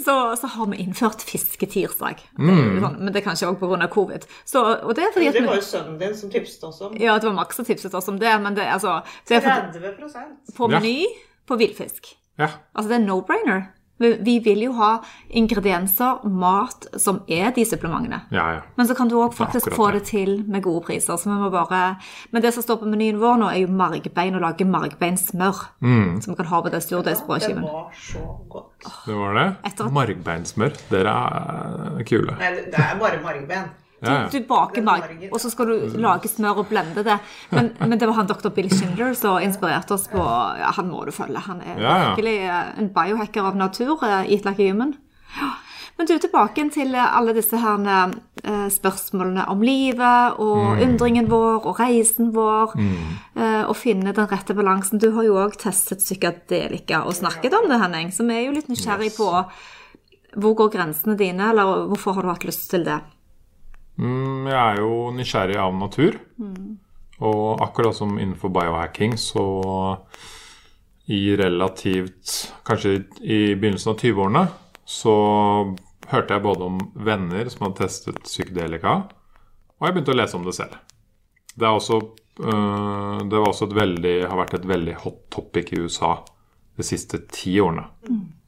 [0.00, 2.24] Så, så har vi innført fisketirsdag.
[2.40, 3.90] Er Sånn, men det er kanskje òg pga.
[3.92, 4.24] covid.
[4.48, 6.96] Så, og det er fordi at Det var jo sønnen din som tipset oss om
[6.96, 9.72] Ja, det var Max som tipset oss om det, men det, altså, det er for,
[9.76, 10.80] 30 på Ja.
[10.80, 11.06] Meny
[11.46, 12.16] på villfisk.
[12.38, 12.48] ja.
[12.74, 13.66] Altså, det er no-brainer.
[13.98, 14.90] Vi, vi vil jo ha
[15.40, 18.18] ingredienser, mat, som er de supplementene.
[18.34, 18.60] Ja, ja.
[18.76, 20.00] Men så kan du òg faktisk akkurat få det.
[20.02, 21.16] det til med gode priser.
[21.16, 21.96] Så vi må bare...
[22.30, 25.64] Men det som står på menyen vår nå, er jo margbein, å lage margbeinsmør.
[25.80, 26.20] Mm.
[26.20, 27.64] Som vi kan ha på Det surdeigsbrødskiven.
[27.64, 28.92] var så godt.
[29.06, 29.48] Det var det.
[29.96, 30.76] Margbeinsmør.
[30.92, 32.36] Dere er kule.
[32.40, 33.72] Nei, det er bare margben.
[34.04, 34.44] Ja, Du ja.
[34.48, 37.18] baker mag, og så skal du lage smør og blende det.
[37.50, 38.50] Men, men det var han dr.
[38.52, 41.40] Bill Schindler som inspirerte oss på ja, Han må du følge.
[41.46, 42.10] Han er Ja, ja.
[42.14, 43.96] virkelig eh, en biohacker av natur.
[44.04, 44.96] eh, Eat like a human.
[45.40, 45.54] Ja.
[45.96, 47.86] Men du, tilbake til eh, alle disse her
[48.44, 52.76] eh, spørsmålene om livet og undringen vår og reisen vår.
[52.76, 53.16] Mm.
[53.66, 55.00] Og finne den rette balansen.
[55.00, 58.12] Du har jo òg testet psykadelika og snakket om det, Henning.
[58.12, 59.16] Så vi er jo litt nysgjerrig Yes.
[59.16, 59.30] på
[60.36, 63.00] hvor går grensene dine, eller hvorfor har du hatt lyst til det?
[63.96, 66.18] Mm, jeg er jo nysgjerrig av natur.
[67.16, 69.44] Og akkurat som innenfor biohacking, så
[71.06, 74.40] i relativt Kanskje i begynnelsen av 20-årene
[74.86, 75.12] så
[76.10, 78.94] hørte jeg både om venner som hadde testet psykedelika,
[79.76, 80.76] og jeg begynte å lese om det selv.
[81.54, 81.98] Det, er også,
[82.42, 86.16] øh, det veldig, har vært et veldig hot topic i USA
[86.76, 87.86] de siste ti årene.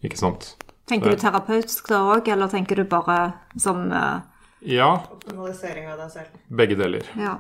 [0.04, 0.52] Ikke sant?
[0.88, 3.18] Tenker du terapeutisk da òg, eller tenker du bare
[3.61, 4.20] som eh,
[4.66, 6.38] Ja, Optimalisering av deg selv.
[6.51, 7.03] begge deler.
[7.16, 7.37] Ja.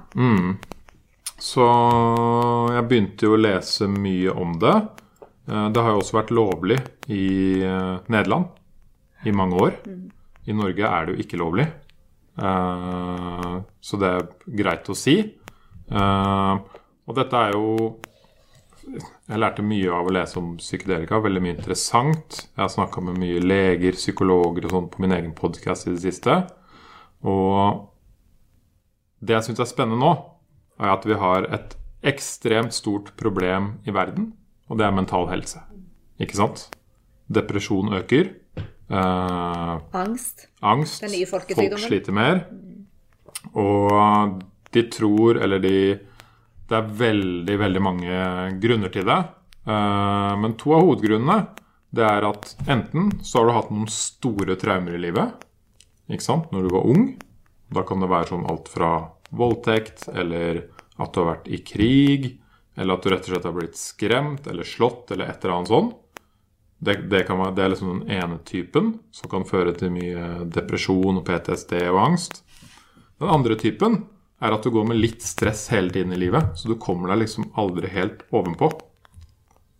[1.38, 1.64] Så
[2.74, 4.74] jeg begynte jo å lese mye om det.
[5.48, 6.78] Eh, Det har jo også vært lovlig
[7.08, 8.46] i eh, Nederland
[9.26, 9.74] i mange år.
[10.48, 11.66] I Norge er det jo ikke lovlig.
[12.38, 14.28] Eh, Så det er
[14.62, 15.18] greit å si.
[15.90, 16.54] Eh,
[17.08, 17.96] Og dette er jo
[19.28, 21.18] Jeg lærte mye av å lese om psykedelika.
[21.20, 22.48] Veldig mye interessant.
[22.56, 26.00] Jeg har snakka med mye leger, psykologer og sånn på min egen podkast i det
[26.00, 26.46] siste.
[27.26, 27.88] Og
[29.20, 30.12] det jeg syns er spennende nå,
[30.78, 31.74] er at vi har et
[32.06, 34.32] ekstremt stort problem i verden,
[34.70, 35.62] og det er mental helse.
[36.22, 36.68] Ikke sant?
[37.28, 38.30] Depresjon øker.
[38.88, 40.46] Eh, Angst.
[40.62, 41.02] angst.
[41.02, 41.74] Den nye folkesykdommen.
[41.76, 42.44] Folk sliter mer.
[43.54, 44.38] Og
[44.72, 45.98] de tror, eller de
[46.68, 48.16] Det er veldig, veldig mange
[48.60, 49.18] grunner til det.
[49.66, 51.46] Eh, Men to av hovedgrunnene
[51.96, 55.32] det er at enten så har du hatt noen store traumer i livet,
[56.08, 57.06] når du var ung.
[57.68, 58.92] Da kan det være sånn alt fra
[59.30, 60.64] voldtekt, eller
[60.98, 62.28] at du har vært i krig,
[62.78, 65.72] eller at du rett og slett har blitt skremt eller slått, eller et eller annet
[65.72, 65.90] sånn.
[66.78, 71.18] Det, det, være, det er liksom den ene typen, som kan føre til mye depresjon
[71.18, 72.42] og PTSD og angst.
[73.18, 74.04] Den andre typen
[74.38, 77.24] er at du går med litt stress hele tiden i livet, så du kommer deg
[77.24, 78.70] liksom aldri helt ovenpå.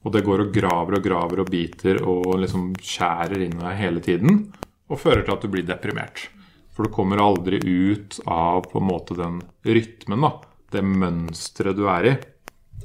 [0.06, 3.78] Og det går og graver og graver og biter og liksom skjærer inn i deg
[3.78, 4.40] hele tiden.
[4.88, 6.28] Og fører til at du blir deprimert.
[6.72, 10.32] For du kommer aldri ut av på en måte den rytmen, da.
[10.72, 12.16] Det mønsteret du er i.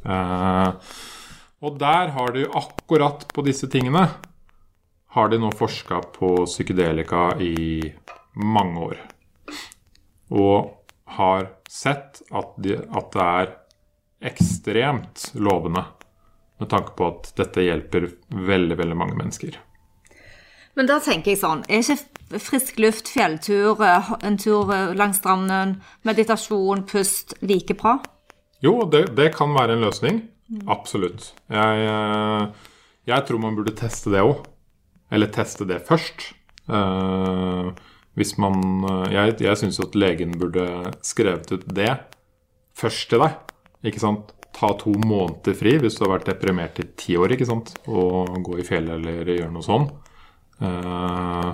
[0.03, 0.93] Eh,
[1.63, 4.07] og der har de akkurat på disse tingene
[5.13, 7.93] har de nå forska på psykedelika i
[8.33, 9.01] mange år.
[10.33, 10.71] Og
[11.05, 13.51] har sett at, de, at det er
[14.31, 15.83] ekstremt lovende
[16.57, 19.59] med tanke på at dette hjelper veldig, veldig mange mennesker.
[20.73, 25.19] Men da tenker jeg sånn, er ikke frisk luft, fjelltur, eh, en tur eh, langs
[25.21, 27.99] stranden, meditasjon, pust like bra?
[28.63, 30.21] Jo, det, det kan være en løsning.
[30.71, 31.31] Absolutt.
[31.51, 32.69] Jeg, eh,
[33.09, 34.45] jeg tror man burde teste det òg.
[35.13, 36.31] Eller teste det først.
[38.17, 38.55] Hvis man
[39.11, 41.91] Jeg, jeg syns at legen burde skrevet ut det
[42.73, 43.35] først til deg.
[43.85, 44.31] Ikke sant?
[44.55, 47.75] Ta to måneder fri hvis du har vært deprimert i ti år, ikke sant?
[47.85, 49.85] Og gå i fjellet eller gjøre noe sånn.
[50.63, 51.49] Eh,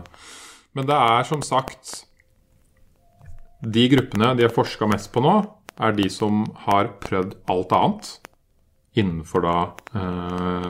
[0.77, 2.03] men det er som sagt
[3.65, 5.39] De gruppene de har forska mest på nå,
[5.79, 8.11] er de som har prøvd alt annet
[8.99, 9.55] innenfor da
[9.95, 10.69] eh,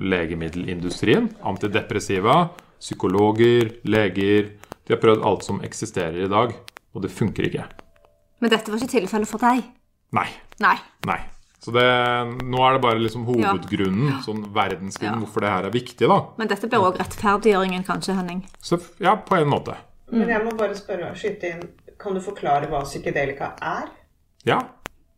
[0.00, 1.28] legemiddelindustrien.
[1.44, 2.48] Antidepressiva,
[2.80, 4.54] psykologer, leger.
[4.84, 6.54] De har prøvd alt som eksisterer i dag,
[6.94, 7.68] og det funker ikke.
[8.40, 9.64] Men dette var ikke tilfellet for deg?
[10.16, 10.28] Nei.
[10.62, 10.76] Nei.
[11.08, 11.20] Nei.
[11.64, 11.84] Så det,
[12.44, 15.22] nå er det bare liksom hovedgrunnen, sånn verdensgrunnen, Ja.
[15.24, 16.18] hvorfor det her er viktig, da.
[16.36, 18.42] Men dette blir òg rettferdiggjøringen, kanskje, Henning?
[18.60, 19.78] Så ja, på en måte.
[20.12, 21.62] Men jeg må bare spørre, skyte inn,
[21.98, 23.88] kan du forklare hva psykedelika er?
[24.44, 24.60] Ja,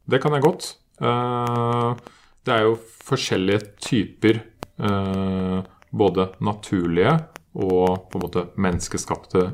[0.07, 0.77] det kan jeg godt.
[1.03, 1.99] Uh,
[2.47, 4.39] det er jo forskjellige typer
[4.79, 7.19] uh, både naturlige
[7.57, 9.49] og på en måte menneskeskapte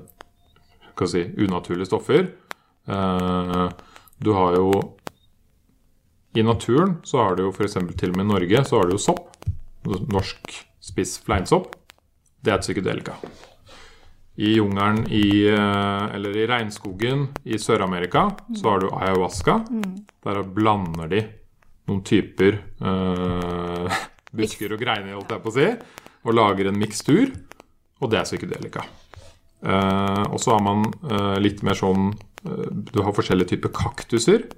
[0.93, 2.29] skal si, unaturlige stoffer.
[2.85, 3.71] Uh,
[4.21, 4.69] du har jo
[6.35, 7.77] I naturen så har du jo f.eks.
[7.99, 9.35] til og med i Norge så har du jo sopp.
[9.85, 11.75] Norsk spiss fleinsopp.
[12.43, 13.19] Det er psykedelika.
[14.41, 19.59] I jungelen i, eh, eller i regnskogen i Sør-Amerika så har du ayahuasca.
[20.25, 21.21] Der blander de
[21.91, 24.01] noen typer øh,
[24.39, 25.69] busker og greiner, holdt jeg på å si.
[26.23, 27.33] og lager en mikstur,
[28.01, 28.85] og det er psykedelika.
[29.63, 32.09] Uh, og så har man uh, litt mer sånn
[32.49, 34.49] uh, Du har forskjellige typer kaktuser.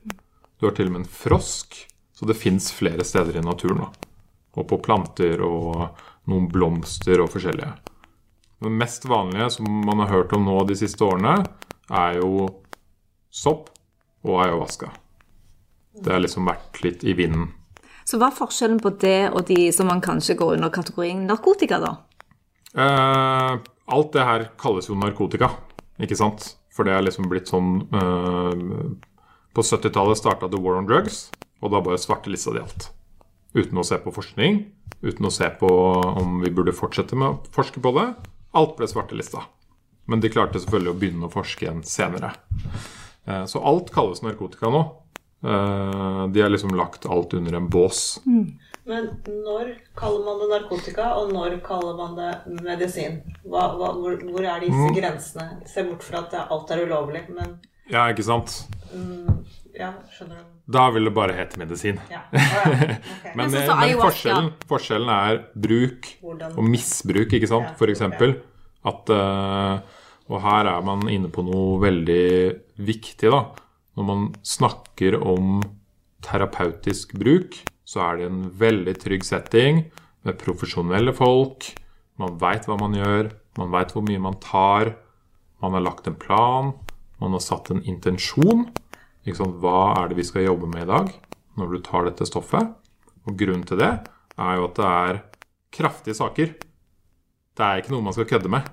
[0.61, 1.77] Du har til og med en frosk.
[2.15, 3.85] Så det fins flere steder i naturen.
[3.85, 4.11] Da.
[4.55, 5.99] Og på planter og
[6.31, 7.73] noen blomster og forskjellige.
[8.65, 11.43] Det mest vanlige som man har hørt om nå de siste årene,
[11.91, 12.47] er jo
[13.35, 13.69] sopp
[14.25, 14.89] og ayahuasca.
[16.01, 17.51] Det har liksom vært litt i vinden.
[18.09, 21.81] Så hva er forskjellen på det og de som man kanskje går under kategorien narkotika,
[21.83, 21.93] da?
[22.75, 23.53] Eh,
[23.95, 25.51] alt det her kalles jo narkotika,
[26.01, 26.55] ikke sant?
[26.75, 28.65] For det er liksom blitt sånn eh,
[29.55, 31.29] På 70-tallet starta The War on Drugs,
[31.63, 32.89] og da bare svartelista de alt.
[33.55, 34.65] Uten å se på forskning,
[35.05, 35.69] uten å se på
[36.11, 38.09] om vi burde fortsette med å forske på det.
[38.59, 39.45] Alt ble svartelista.
[40.11, 42.35] Men de klarte selvfølgelig å begynne å forske igjen senere.
[43.25, 44.83] Eh, så alt kalles narkotika nå.
[45.47, 48.19] Eh, de har liksom lagt alt under en bås.
[48.85, 53.23] Men når kaller man det narkotika, og når kaller man det medisin?
[53.47, 55.63] Hva, hva, hvor, hvor er disse grensene?
[55.71, 58.65] Se bort fra at alt er ulovlig, men Ja, ikke sant?
[58.95, 60.51] Mm, Ja, skjønner du?
[60.75, 61.99] Da vil det bare hete medisin.
[62.11, 62.23] Ja.
[62.33, 62.63] Oh, ja.
[62.71, 62.97] Okay.
[63.37, 64.07] Men, Men eh, men ayahuasca.
[64.07, 67.69] forskjellen, forskjellen er bruk Hvordan- og misbruk, ikke sant?
[67.73, 68.37] Ja, For eksempel
[68.87, 73.43] at eh, Og her er man inne på noe veldig viktig, da.
[73.99, 75.59] Når man snakker om
[76.25, 79.83] terapeutisk bruk, så er det en veldig trygg setting
[80.25, 81.75] med profesjonelle folk.
[82.17, 83.29] Man veit hva man gjør,
[83.61, 84.95] man veit hvor mye man tar.
[85.61, 86.73] Man har lagt en plan,
[87.21, 88.65] man har satt en intensjon.
[89.25, 91.09] Hva er det vi skal jobbe med i dag
[91.57, 92.75] når du tar dette stoffet?
[93.25, 93.93] Og grunnen til det
[94.37, 95.21] er jo at det er
[95.73, 96.53] kraftige saker.
[97.55, 98.69] Det er ikke noe man skal kødde med.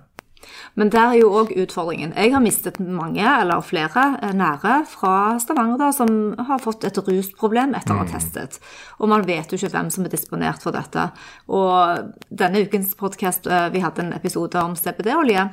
[0.76, 2.14] Men der er jo òg utfordringen.
[2.16, 6.98] Jeg har mistet mange, eller flere, eh, nære fra Stavanger da, som har fått et
[6.98, 8.60] rusproblem etter å ha testet.
[9.00, 11.10] Og man vet jo ikke hvem som er disponert for dette.
[11.50, 15.50] Og denne ukens podkast, vi hadde en episode om CBD-olje.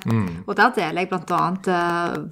[0.47, 1.43] Og der deler jeg bl.a.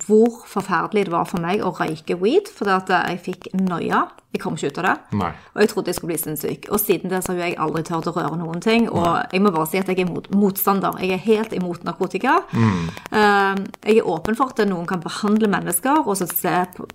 [0.07, 4.07] hvor forferdelig det var for meg å røyke weed, fordi at eh, jeg fikk noia.
[4.37, 4.95] Jeg kom ikke ut av det.
[5.23, 5.33] Nei.
[5.55, 6.69] Og jeg trodde jeg skulle bli sinnssyk.
[6.71, 8.91] Og siden det så har jeg aldri turt å røre noen ting.
[8.93, 11.01] Og jeg må bare si at jeg er mot, motstander.
[11.03, 12.39] Jeg er helt imot narkotika.
[12.53, 16.87] Eh, jeg er åpen for at noen kan behandle mennesker og så se på,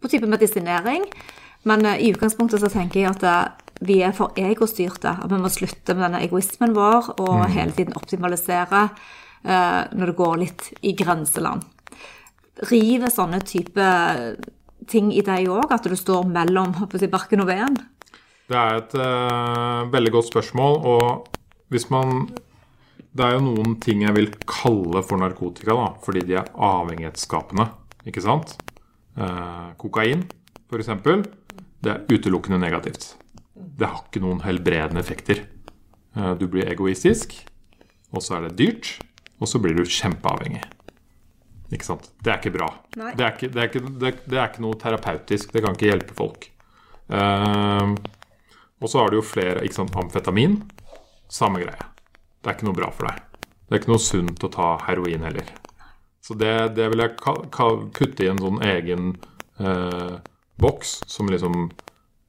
[0.00, 1.04] på type medisinering.
[1.66, 5.16] Men uh, i utgangspunktet så tenker jeg at uh, vi er for egostyrte.
[5.22, 8.86] At vi må slutte med denne egoismen vår og hele tiden optimalisere
[9.44, 11.66] eh, når det går litt i grenseland.
[12.70, 13.88] Rive sånne type
[14.90, 17.78] ting i deg òg, at du står mellom si, barken og veden?
[18.46, 22.28] Det er et uh, veldig godt spørsmål, og hvis man
[23.16, 27.64] Det er jo noen ting jeg vil kalle for narkotika, da, fordi de er avhengighetsskapende,
[28.04, 28.58] ikke sant?
[29.16, 30.26] Uh, kokain,
[30.68, 30.90] f.eks.,
[31.80, 33.14] det er utelukkende negativt.
[33.56, 35.46] Det har ikke noen helbredende effekter.
[36.12, 37.32] Uh, du blir egoistisk,
[38.12, 38.92] og så er det dyrt,
[39.40, 40.66] og så blir du kjempeavhengig.
[41.74, 42.10] Ikke sant?
[42.22, 42.68] Det er ikke bra.
[42.94, 45.50] Det er ikke, det, er ikke, det, det er ikke noe terapeutisk.
[45.54, 46.48] Det kan ikke hjelpe folk.
[47.10, 47.94] Uh,
[48.82, 50.60] og så har du jo flere ikke sant, Amfetamin.
[51.32, 51.88] Samme greie.
[52.38, 53.22] Det er ikke noe bra for deg.
[53.66, 55.50] Det er ikke noe sunt å ta heroin heller.
[56.22, 59.12] Så det, det vil jeg kutte i en sånn egen
[59.62, 60.18] uh,
[60.62, 61.68] boks som liksom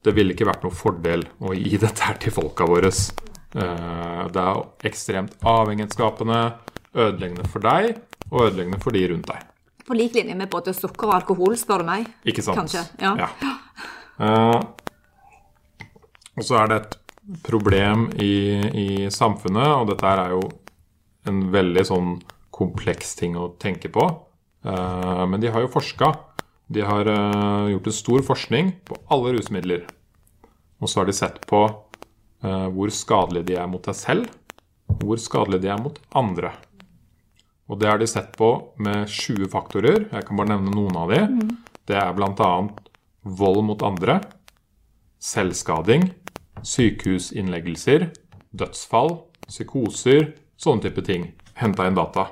[0.06, 2.90] Det ville ikke vært noe fordel å gi dette her til folka våre.
[3.54, 6.42] Uh, det er ekstremt avhengighetsskapende,
[6.98, 7.94] ødeleggende for deg
[8.30, 9.46] og ødeleggende for de rundt deg.
[9.88, 12.08] På lik linje med både sukker og alkohol, spør du meg.
[12.28, 12.60] Ikke sant?
[12.60, 13.28] Kanskje, ja.
[14.18, 14.60] Eh,
[16.38, 16.96] og så er det et
[17.44, 18.34] problem i,
[18.68, 20.42] i samfunnet, og dette er jo
[21.28, 22.14] en veldig sånn
[22.54, 24.04] kompleks ting å tenke på.
[24.66, 26.12] Uh, men de har jo forska.
[26.68, 29.86] De har uh, gjort en stor forskning på alle rusmidler.
[30.82, 34.30] Og så har de sett på uh, hvor skadelige de er mot deg selv,
[35.02, 36.54] hvor skadelige de er mot andre.
[37.68, 38.48] Og det har de sett på
[38.80, 40.06] med 20 faktorer.
[40.12, 41.20] Jeg kan bare nevne noen av de.
[41.88, 42.50] Det er bl.a.
[43.38, 44.20] vold mot andre,
[45.20, 46.08] selvskading,
[46.64, 48.08] sykehusinnleggelser,
[48.56, 51.28] dødsfall, psykoser, sånne type ting.
[51.60, 52.28] Henta inn data.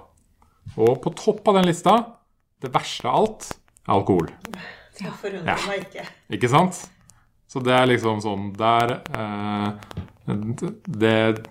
[0.76, 1.96] Og på topp av den lista,
[2.62, 3.50] det verste av alt,
[3.86, 4.30] er alkohol.
[4.96, 5.56] Det forundrer Ja.
[5.68, 6.06] meg ikke.
[6.32, 6.86] Ikke sant?
[7.46, 9.72] Så det er liksom sånn Der eh,
[10.26, 11.46] Det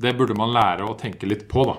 [0.00, 1.76] Det burde man lære å tenke litt på, da.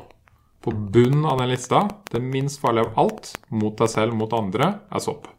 [0.60, 4.74] På bunnen av den lista, det minst farlige av alt, mot deg selv, mot andre,
[4.92, 5.30] er sopp.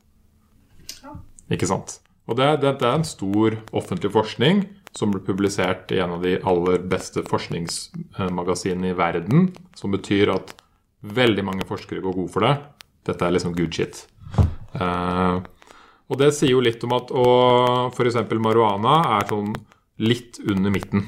[1.51, 1.99] Ikke sant?
[2.31, 4.63] Og det, dette er en stor offentlig forskning
[4.97, 10.55] som ble publisert i en av de aller beste forskningsmagasinene i verden, som betyr at
[11.01, 12.55] veldig mange forskere går god for det.
[13.09, 14.05] Dette er liksom good shit.
[14.75, 15.37] Eh,
[16.11, 17.13] og det sier jo litt om at
[17.95, 18.19] f.eks.
[18.35, 19.55] marihuana er sånn
[20.03, 21.07] litt under midten.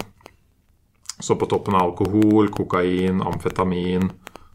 [1.23, 4.09] Så på toppen av alkohol, kokain, amfetamin,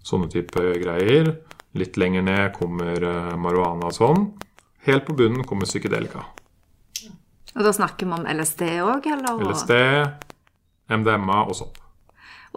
[0.04, 1.32] sånne type greier.
[1.78, 4.26] Litt lenger ned kommer eh, marihuana og sånn.
[4.88, 6.26] Helt på bunnen kommer psykedelika.
[7.58, 9.40] Og da snakker vi om LSD òg, eller?
[9.48, 9.74] LSD,
[10.94, 11.80] MDMA og sopp.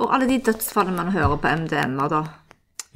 [0.01, 2.21] Og alle de dødsfallene man hører på MDMA, da.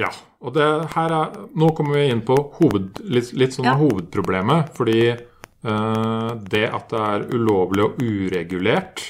[0.00, 0.10] Ja,
[0.42, 3.76] og det her er Nå kommer vi inn på hoved, litt, litt sånn Ja.
[3.78, 4.72] hovedproblemet.
[4.74, 9.04] Fordi øh, det at det er ulovlig og uregulert,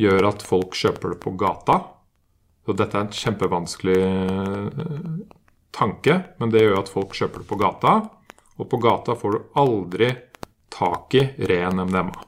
[0.00, 1.78] gjør at folk kjøper det på gata.
[2.66, 5.12] Så dette er en kjempevanskelig eh,
[5.76, 7.94] tanke, men det gjør at folk kjøper det på gata.
[8.60, 10.10] Og på gata får du aldri
[10.70, 12.26] tak i ren MDMA.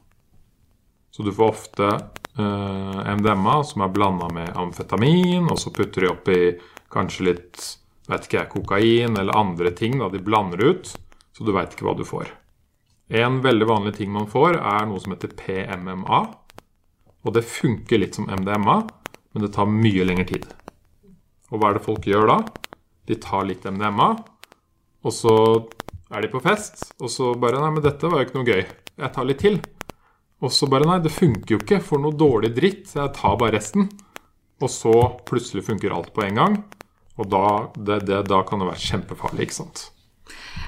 [1.13, 6.13] Så du får ofte eh, MDMA som er blanda med amfetamin, og så putter de
[6.13, 6.41] oppi
[6.93, 7.71] kanskje litt
[8.11, 9.99] vet ikke jeg, kokain eller andre ting.
[10.01, 10.95] da De blander ut,
[11.33, 12.33] så du veit ikke hva du får.
[13.13, 16.23] En veldig vanlig ting man får, er noe som heter PMMA.
[17.23, 18.81] Og det funker litt som MDMA,
[19.33, 20.49] men det tar mye lengre tid.
[21.53, 22.39] Og hva er det folk gjør da?
[23.09, 24.11] De tar litt MDMA,
[25.03, 25.35] og så
[26.13, 28.63] er de på fest, og så bare Nei, men dette var jo ikke noe gøy.
[29.03, 29.59] Jeg tar litt til.
[30.43, 31.81] Og så bare Nei, det funker jo ikke.
[31.85, 32.85] For noe dårlig dritt.
[32.91, 33.89] Så jeg tar bare resten.
[34.63, 34.93] Og så
[35.29, 36.59] plutselig funker alt på en gang.
[37.21, 39.87] Og da, det, det, da kan det være kjempefarlig, ikke sant.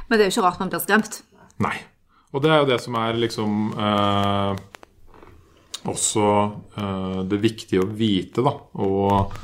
[0.09, 1.21] Men det er jo ikke rart man blir skremt.
[1.63, 1.77] Nei.
[2.35, 4.63] Og det er jo det som er liksom eh,
[5.91, 6.27] også
[6.81, 8.55] eh, det viktige å vite, da.
[8.85, 9.35] Og,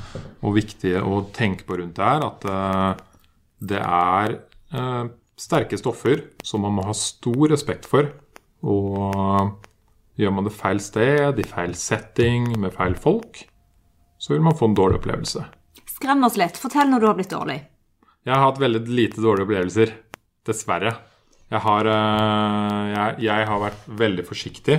[0.41, 3.03] og viktige å tenke på rundt det her, at eh,
[3.71, 4.37] det er
[4.73, 5.05] eh,
[5.41, 8.11] sterke stoffer som man må ha stor respekt for.
[8.61, 9.57] Og
[10.21, 13.45] gjør man det feil sted, i feil setting, med feil folk,
[14.21, 15.45] så vil man få en dårlig opplevelse.
[15.89, 16.59] Skrem oss litt.
[16.61, 17.61] Fortell når du har blitt dårlig.
[18.27, 19.95] Jeg har hatt veldig lite dårlige opplevelser.
[20.49, 20.93] Dessverre.
[21.51, 24.79] Jeg har, eh, jeg, jeg har vært veldig forsiktig.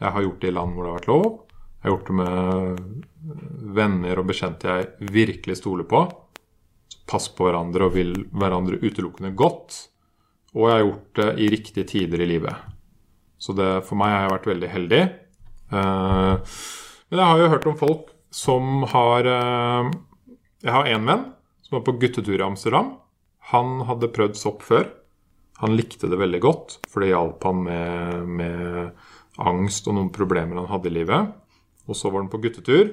[0.00, 1.28] Jeg har gjort det i land hvor det har vært lov.
[1.80, 6.02] Jeg har gjort det med venner og bekjente jeg virkelig stoler på.
[7.10, 9.76] Pass på hverandre og vil hverandre utelukkende godt.
[10.56, 12.70] Og jeg har gjort det i riktige tider i livet.
[13.40, 15.02] Så det, for meg har jeg vært veldig heldig.
[15.70, 16.56] Eh,
[17.10, 19.90] men jeg har jo hørt om folk som har eh,
[20.62, 21.22] Jeg har én venn
[21.64, 22.96] som var på guttetur i Amsterdam.
[23.52, 24.88] Han hadde prøvd sopp før.
[25.60, 29.08] Han likte det veldig godt, for det hjalp han med, med
[29.48, 31.30] angst og noen problemer han hadde i livet.
[31.88, 32.92] Og så var han på guttetur,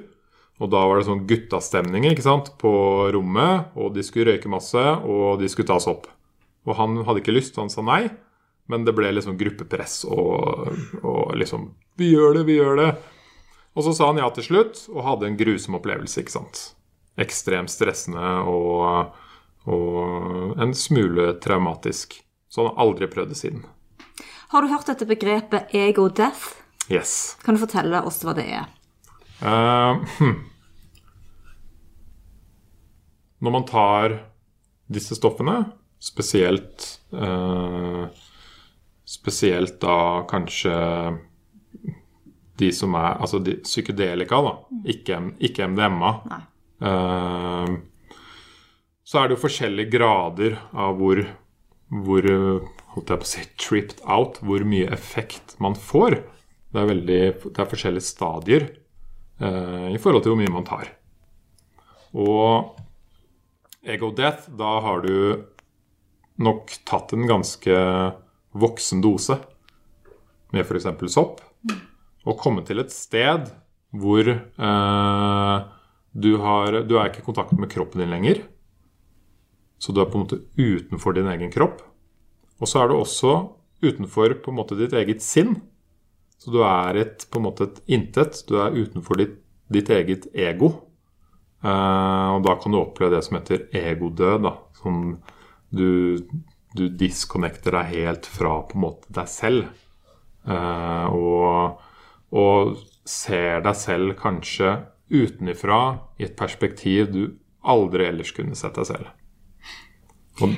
[0.57, 2.71] og da var det sånn guttastemning ikke sant, på
[3.13, 3.73] rommet.
[3.77, 6.07] Og de skulle røyke masse, og de skulle ta opp.
[6.67, 8.07] Og han hadde ikke lyst, han sa nei.
[8.67, 12.89] Men det ble liksom gruppepress og, og liksom Vi gjør det, vi gjør det.
[13.77, 16.63] Og så sa han ja til slutt, og hadde en grusom opplevelse, ikke sant.
[17.21, 19.13] Ekstremt stressende og,
[19.69, 22.17] og en smule traumatisk.
[22.49, 23.63] Så han har aldri prøvd det siden.
[24.47, 26.55] Har du hørt dette begrepet ego death?
[26.89, 27.37] Yes.
[27.43, 28.69] Kan du fortelle oss hva det er?
[29.41, 30.37] Uh, hm.
[33.43, 34.15] Når man tar
[34.89, 35.59] disse stoffene,
[35.99, 38.07] spesielt uh,
[39.07, 40.73] Spesielt da kanskje
[42.59, 44.53] de som er Altså de, psykedelika, da.
[44.91, 46.09] Ikke, ikke MDMA.
[46.27, 46.39] Nei.
[46.77, 47.69] Eh,
[49.07, 51.21] så er det jo forskjellige grader av hvor,
[52.03, 52.27] hvor
[52.97, 56.19] holdt jeg på å si, tripped out, hvor mye effekt man får.
[56.73, 57.21] Det er, veldig,
[57.53, 58.65] det er forskjellige stadier
[59.39, 60.89] eh, i forhold til hvor mye man tar.
[62.17, 62.73] Og
[63.87, 65.45] ego death, da har du
[66.41, 67.77] nok tatt en ganske
[68.57, 69.37] voksen dose
[70.53, 70.89] med f.eks.
[71.13, 71.41] sopp,
[72.27, 73.49] og kommet til et sted
[73.95, 75.57] hvor eh,
[76.11, 78.43] du, har, du er ikke i kontakt med kroppen din lenger.
[79.79, 81.83] Så du er på en måte utenfor din egen kropp.
[82.61, 83.33] Og så er du også
[83.83, 85.59] utenfor på en måte ditt eget sinn.
[86.37, 88.43] Så du er et, på en måte et intet.
[88.49, 89.39] Du er utenfor ditt,
[89.73, 90.71] ditt eget ego.
[91.65, 94.45] Eh, og da kan du oppleve det som heter egodød.
[94.45, 94.53] Da.
[94.81, 95.01] Sånn
[95.73, 96.21] du,
[96.77, 99.71] du disconnecter deg helt fra på en måte deg selv.
[100.47, 101.81] Eh, og,
[102.31, 105.81] og ser deg selv kanskje utenifra
[106.19, 107.21] i et perspektiv du
[107.67, 109.13] aldri ellers kunne sett deg selv.
[110.43, 110.53] Og,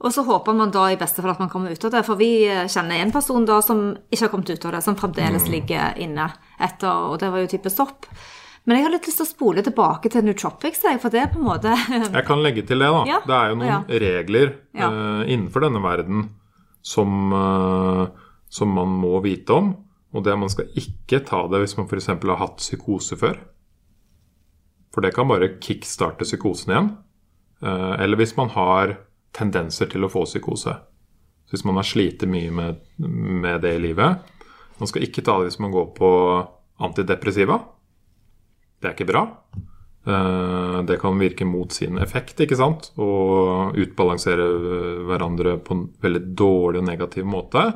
[0.00, 2.02] Og så håper man da i beste fall at man kommer ut av det.
[2.06, 4.96] For vi eh, kjenner en person da som ikke har kommet ut av det, som
[4.96, 8.08] fremdeles ligger inne etter, og det var jo type stopp.
[8.68, 11.40] Men jeg har litt lyst til å spole tilbake til nootropics, for det er på
[11.40, 11.72] en måte
[12.18, 13.04] Jeg kan legge til det, da.
[13.08, 13.80] Ja, Det er jo noen ja.
[14.04, 14.88] regler Ja.
[14.88, 16.26] Uh, innenfor denne verden
[16.84, 18.08] som, uh,
[18.52, 19.72] som man må vite om.
[20.16, 22.10] Og det er man skal ikke ta det hvis man f.eks.
[22.12, 23.40] har hatt psykose før.
[24.90, 26.90] For det kan bare kickstarte psykosen igjen.
[27.64, 28.96] Uh, eller hvis man har
[29.36, 30.74] tendenser til å få psykose.
[31.46, 34.36] Så hvis man har slitt mye med, med det i livet
[34.78, 36.10] Man skal ikke ta det hvis man går på
[36.80, 37.58] antidepressiva.
[38.80, 39.26] Det er ikke bra.
[40.08, 42.88] Eh, Det kan virke mot sin effekt, ikke sant?
[42.96, 47.66] Og utbalansere eh, hverandre på en veldig dårlig og negativ måte.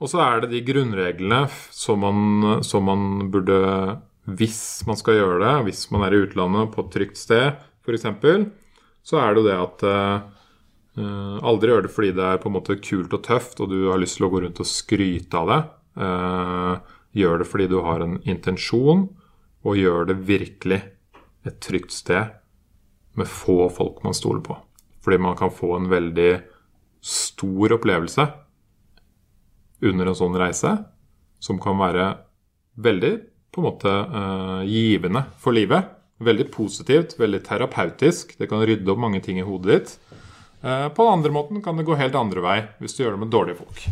[0.00, 1.42] Og så er det de grunnreglene
[1.72, 6.72] som man, som man burde Hvis man skal gjøre det, hvis man er i utlandet
[6.72, 8.08] på et trygt sted f.eks.,
[9.06, 9.84] så er det jo det at
[10.98, 13.78] eh, aldri gjør det fordi det er på en måte kult og tøft og du
[13.90, 15.62] har lyst til å gå rundt og skryte av det.
[15.96, 19.06] Uh, gjør det fordi du har en intensjon,
[19.66, 20.82] og gjør det virkelig
[21.46, 22.34] et trygt sted
[23.16, 24.58] med få folk man stoler på.
[25.02, 26.32] Fordi man kan få en veldig
[27.06, 28.26] stor opplevelse
[29.86, 30.72] under en sånn reise,
[31.40, 32.10] som kan være
[32.82, 33.12] veldig
[33.54, 35.92] på en måte uh, givende for livet.
[36.20, 38.36] Veldig positivt, veldig terapeutisk.
[38.40, 39.96] Det kan rydde opp mange ting i hodet ditt.
[40.62, 43.24] Eh, på den andre måten kan det gå helt andre vei hvis du gjør det
[43.26, 43.84] med dårlige folk.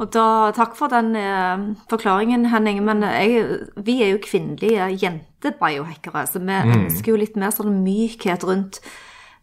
[0.00, 0.24] Og da,
[0.56, 2.80] Takk for den eh, forklaringen, Henning.
[2.86, 3.44] Men jeg,
[3.76, 8.80] vi er jo kvinnelige jentebiohackere, så vi ønsker jo litt mer sånn mykhet rundt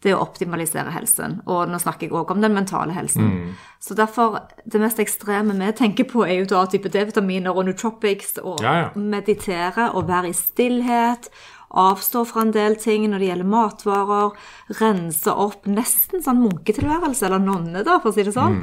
[0.05, 1.39] det å optimalisere helsen.
[1.49, 3.55] Og nå snakker jeg òg om den mentale helsen.
[3.81, 8.35] Så derfor, det mest ekstreme vi tenker på, er jo da type D-vitaminer og nootropics,
[8.43, 8.89] og Ja, ja.
[8.93, 11.31] meditere og være i stillhet.
[11.71, 14.31] Avstå fra en del ting når det gjelder matvarer.
[14.79, 15.65] Rense opp.
[15.67, 18.61] Nesten sånn munketilværelse, eller nonne, da, for å si det sånn.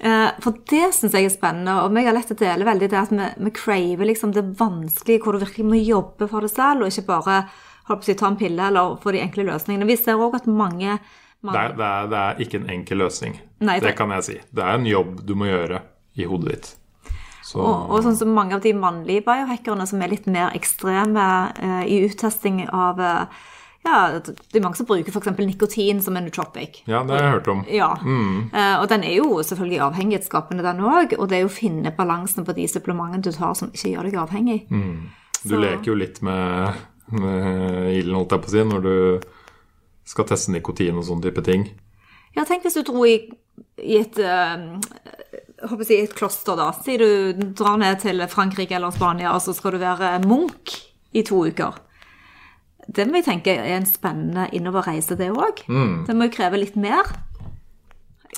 [0.00, 2.96] Eh, For det syns jeg er spennende, og meg har lett å dele veldig det
[2.98, 6.82] at vi, vi craver liksom det vanskelige, hvor du virkelig må jobbe for det selv,
[6.82, 7.42] og ikke bare
[7.90, 9.84] holdt på å si, ta en pille eller få de enkle løsningene.
[9.86, 10.98] Vi ser òg at mange,
[11.42, 13.38] Det er, det, er, det er ikke en enkel løsning.
[13.60, 14.40] Nei, det det- kan jeg si.
[14.52, 15.82] Det er en jobb du må gjøre
[16.16, 16.76] i hodet ditt.
[17.50, 21.24] Så og, og sånn som mange av de mannlige biohackerne som er litt mer ekstreme
[21.58, 23.40] eh, i uttesting av eh,
[23.80, 25.30] Ja, det er mange som bruker f.eks.
[25.40, 26.82] nikotin som en nootropic.
[26.84, 27.62] Ja, det har jeg hørt om.
[27.72, 31.14] Ja, eh, og den er jo selvfølgelig avhengighetsskapende, den òg.
[31.16, 34.10] Og det er jo å finne balansen på de supplementene du tar som ikke gjør
[34.10, 34.58] deg avhengig.
[34.68, 36.76] Du Så- leker jo litt med,
[37.08, 38.94] med ilden, holdt jeg på å si, når du
[40.04, 41.64] skal teste nikotin og sånne type ting.
[42.36, 43.16] Ja, tenk hvis du dro i,
[43.80, 44.80] i et jeg
[45.68, 46.70] håper jeg, et kloster, da.
[46.84, 50.76] Si du drar ned til Frankrike eller Spania, og så skal du være munk
[51.16, 51.78] i to uker.
[52.90, 55.64] Det må jeg tenke er en spennende innoverreise, det òg.
[56.06, 57.10] Det må jo kreve litt mer.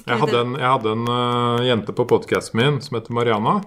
[0.03, 3.61] Jeg hadde en, jeg hadde en uh, jente på podkasten min som heter Mariana.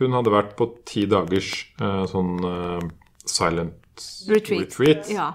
[0.00, 2.80] Hun hadde vært på ti dagers uh, sånn uh,
[3.28, 3.78] silent
[4.28, 4.64] Retreat.
[4.64, 5.10] retreat.
[5.12, 5.34] Ja.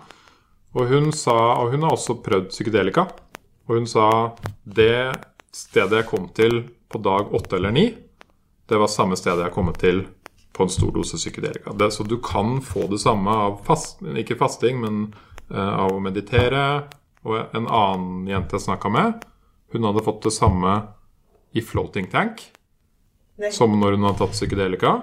[0.77, 3.07] Og hun sa, og hun har også prøvd psykedelika.
[3.67, 4.07] Og hun sa
[4.63, 5.13] det
[5.55, 6.59] stedet jeg kom til
[6.89, 7.87] på dag åtte eller ni,
[8.67, 10.03] det var samme stedet jeg kom til
[10.57, 11.73] på en stor dose psykedelika.
[11.77, 15.01] Det, så du kan få det samme av fast, ikke fasting, men
[15.53, 16.63] uh, av å meditere.
[17.27, 19.25] Og en annen jente jeg snakka med,
[19.75, 20.79] hun hadde fått det samme
[21.55, 22.41] i floating tank
[23.53, 24.93] som når hun hadde tatt psykedelika.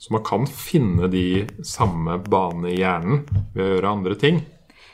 [0.00, 4.40] Så man kan finne de samme banene i hjernen ved å gjøre andre ting.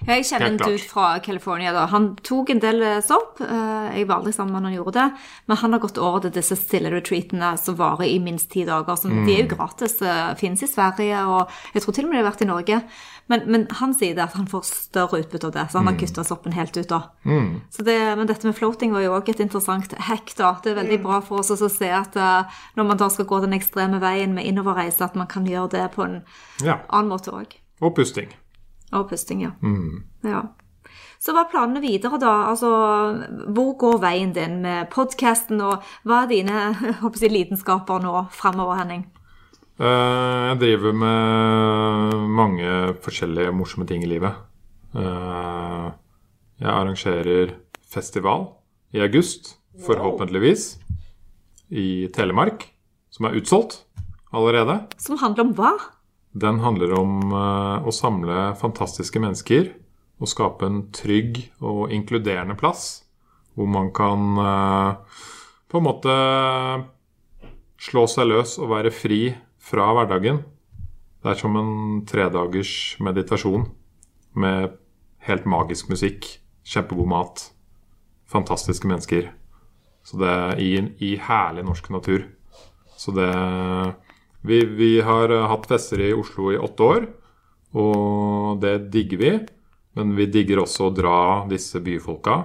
[0.07, 1.73] Jeg kjenner en dude fra California.
[1.73, 1.87] da.
[1.87, 3.41] Han tok en del eh, sopp.
[3.41, 5.07] eh, Jeg var aldri sammen med han gjorde det.
[5.49, 8.97] Men han har gått over til disse stille retreatene som varer i minst ti dager.
[8.97, 9.97] Som, De er jo gratis.
[9.99, 12.83] Fins Finnes i Sverige, og jeg tror til og med de har vært i Norge.
[13.29, 15.97] Men, men han sier det at han får større utbytte av det, så han har
[15.99, 16.87] kutta soppen helt ut.
[16.89, 17.01] da.
[17.75, 20.31] Så det, men dette med floating var jo òg et interessant hack.
[20.37, 20.53] da.
[20.63, 22.45] Det er veldig bra for oss å se at eh,
[22.77, 25.91] når man da skal gå den ekstreme veien med innoverreise, at man kan gjøre det
[25.97, 26.23] på en
[26.63, 26.79] Ja.
[26.89, 27.57] annen måte òg.
[27.83, 28.31] Og pusting.
[28.95, 29.09] Og
[29.43, 29.51] ja.
[29.62, 30.05] Mm.
[30.24, 30.43] ja.
[31.18, 32.32] Så hva er planene videre, da?
[32.53, 32.68] Altså,
[33.57, 36.59] hvor går veien din med podkasten, og hva er dine
[37.03, 39.07] jeg lidenskaper nå framover, Henning?
[39.80, 44.34] Eh, Jeg driver med mange forskjellige morsomme ting i livet.
[44.95, 45.89] Eh,
[46.61, 47.57] Jeg arrangerer
[47.93, 48.47] festival
[48.95, 50.78] i august, forhåpentligvis,
[51.70, 52.68] i Telemark,
[53.11, 53.82] som er utsolgt
[54.32, 54.78] allerede.
[54.99, 55.74] Som handler om hva?
[56.37, 59.70] Den handler om eh, å samle fantastiske mennesker
[60.20, 63.07] og skape en trygg og inkluderende plass
[63.57, 65.22] hvor man kan eh,
[65.72, 66.16] på en måte
[67.80, 69.20] slå seg løs og være fri
[69.62, 70.43] fra hverdagen.
[71.24, 73.66] Det er som en tredagers meditasjon
[74.37, 74.76] med
[75.26, 76.28] helt magisk musikk,
[76.66, 77.49] kjempegod mat,
[78.30, 79.32] fantastiske mennesker.
[80.07, 80.70] Så det er i,
[81.03, 82.28] i herlig norsk natur.
[82.97, 83.30] Så det
[84.47, 87.07] vi, vi har hatt fester i Oslo i åtte år,
[87.77, 89.35] og det digger vi.
[89.97, 91.19] Men vi digger også å dra
[91.49, 92.43] disse byfolka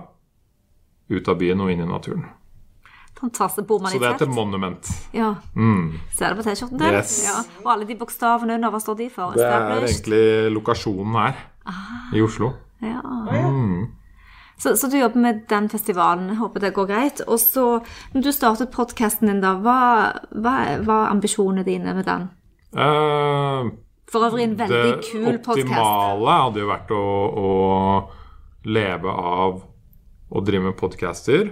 [1.11, 2.23] ut av byen og inn i naturen.
[3.19, 3.67] Fantastisk.
[3.67, 4.87] Bor man Så det er heter Monument.
[5.13, 5.35] Ja.
[5.55, 5.99] Mm.
[6.15, 6.95] Ser du på T-skjorten din?
[6.95, 7.17] Yes.
[7.27, 7.41] Ja.
[7.61, 9.35] Og alle de bokstavene under, hva står de for?
[9.37, 10.23] Det er egentlig
[10.55, 11.43] lokasjonen her
[12.15, 12.53] i Oslo.
[12.81, 13.03] Ja.
[13.51, 13.91] Mm.
[14.61, 16.27] Så, så du jobber med den festivalen.
[16.29, 17.21] Jeg Håper det går greit.
[17.25, 17.65] Og så,
[18.13, 19.77] når du startet podkasten din, da, hva,
[20.37, 20.55] hva
[20.85, 22.27] var ambisjonene dine med den?
[22.77, 23.71] Uh,
[24.11, 25.65] For øvrig en veldig kul Det podkast.
[25.65, 27.01] optimale hadde jo vært å,
[27.41, 27.49] å
[28.69, 29.59] leve av
[30.31, 31.49] å drive med podcaster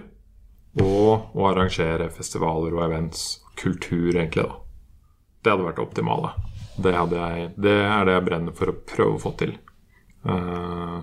[0.79, 3.39] og å arrangere festivaler og events.
[3.59, 4.61] Kultur, egentlig, da.
[5.43, 6.35] Det hadde vært det optimale.
[6.79, 9.57] Det, jeg, det er det jeg brenner for å prøve å få til.
[10.29, 10.99] Eh,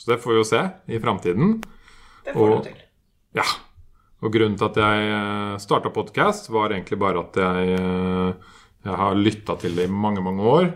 [0.00, 1.58] så det får vi jo se i framtiden.
[2.24, 2.78] Det får Og- du til.
[3.36, 3.44] Ja.
[4.22, 8.32] Og grunnen til at jeg starta podkast, var egentlig bare at jeg, eh,
[8.84, 10.74] jeg har lytta til det i mange, mange år.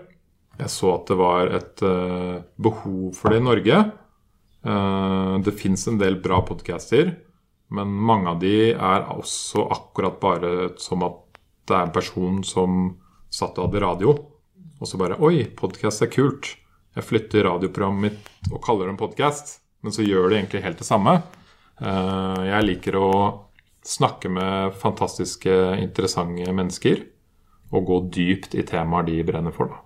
[0.58, 3.92] Jeg så at det var et uh, behov for det i Norge.
[4.64, 7.16] Uh, det fins en del bra podcaster,
[7.74, 11.16] men mange av de er også akkurat bare som at
[11.66, 12.96] det er en person som
[13.34, 14.14] satt og hadde radio,
[14.80, 16.54] og så bare Oi, podkast er kult.
[16.94, 20.78] Jeg flytter radioprogrammet mitt og kaller det en podkast, men så gjør det egentlig helt
[20.78, 21.16] det samme.
[21.80, 23.08] Eh, Jeg liker å
[23.84, 25.50] snakke med fantastiske,
[25.82, 27.02] interessante mennesker
[27.74, 29.72] og gå dypt i temaer de brenner for.
[29.72, 29.80] Da.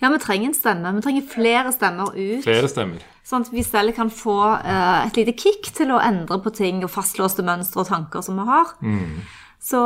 [0.00, 0.90] Ja, vi trenger en stemme.
[0.96, 2.42] Vi trenger flere stemmer ut.
[2.44, 3.02] Flere stemmer.
[3.24, 6.80] Sånn at vi selv kan få eh, et lite kick til å endre på ting
[6.82, 8.72] og fastlåste mønstre og tanker som vi har.
[9.60, 9.76] Så,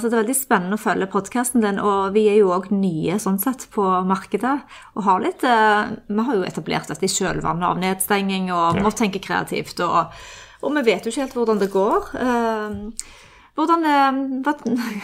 [0.00, 3.18] så det er veldig spennende å følge podkasten din, og vi er jo òg nye
[3.20, 4.54] sånn sett på markedet.
[4.96, 8.80] Og har litt eh, Vi har jo etablert dette i kjølvannet av nedstenging, og vi
[8.80, 8.86] Ja.
[8.88, 9.82] må tenke kreativt.
[9.84, 10.16] Og,
[10.64, 12.08] og vi vet jo ikke helt hvordan det går.
[12.24, 13.04] Eh,
[13.58, 14.56] hvordan eh, hva-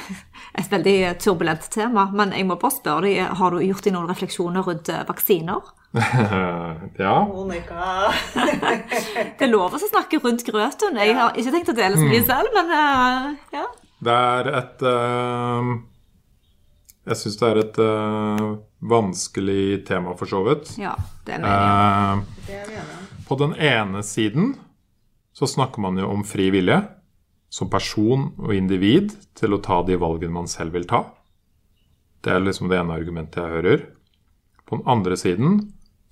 [0.63, 4.09] Et veldig turbulent tema, men jeg må bare spørre deg, har du gjort deg noen
[4.09, 5.69] refleksjoner rundt eh, vaksiner?
[7.05, 7.15] ja.
[7.29, 8.11] Monica.
[9.39, 10.97] Det er lov å snakke rundt grøten.
[10.97, 13.67] Jeg har ikke tenkt å dele så mye selv, men eh, ja.
[14.05, 15.71] Det er et uh,
[17.09, 18.45] Jeg syns det er et uh,
[18.85, 20.75] vanskelig tema, for så vidt.
[20.81, 20.95] ja
[21.25, 21.55] det er jeg.
[21.55, 23.25] Eh, Det er vi enige om.
[23.29, 24.55] På den ene siden
[25.35, 26.83] så snakker man jo om fri vilje
[27.51, 31.05] som person og individ til å ta de valgene man selv vil ta.
[32.25, 33.87] Det er liksom det ene argumentet jeg hører.
[34.67, 35.59] På den andre siden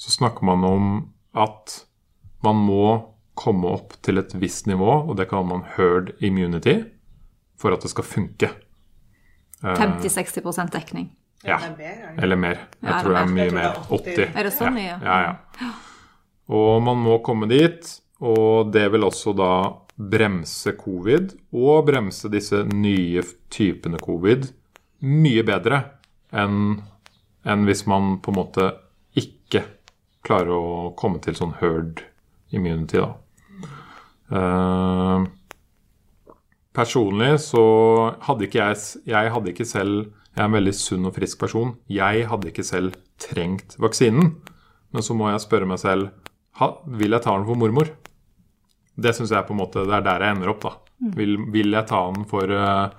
[0.00, 0.88] så snakker man om
[1.34, 1.82] at
[2.44, 2.86] man må
[3.38, 6.82] komme opp til et visst nivå, og det kaller man herd immunity,
[7.62, 8.50] for at det skal funke.
[9.62, 11.10] Eh, 50-60 dekning.
[11.46, 12.58] ja, er er eller mer.
[12.82, 13.64] Jeg tror det er mye mer.
[13.64, 14.14] er 80.
[14.14, 14.36] 80.
[14.36, 14.98] Er det så mye?
[15.02, 15.72] Ja, ja.
[16.52, 17.88] Og man må komme dit,
[18.20, 19.52] og det vil også da
[19.96, 24.50] bremse covid, og bremse disse nye typene covid,
[25.02, 25.82] mye bedre
[26.32, 26.80] enn
[27.42, 28.68] enn hvis man på en måte
[29.18, 29.64] ikke
[30.22, 32.04] klarer å komme til sånn herd
[32.54, 33.16] immunity, da.
[34.32, 35.24] Eh,
[36.76, 37.62] personlig så
[38.26, 41.74] hadde ikke jeg Jeg hadde ikke selv Jeg er en veldig sunn og frisk person.
[41.92, 44.38] Jeg hadde ikke selv trengt vaksinen.
[44.92, 46.10] Men så må jeg spørre meg selv
[46.86, 47.92] Vil jeg ta den for mormor?
[48.96, 50.74] Det syns jeg på en måte Det er der jeg ender opp, da.
[51.16, 52.92] Vil, vil jeg ta den for uh,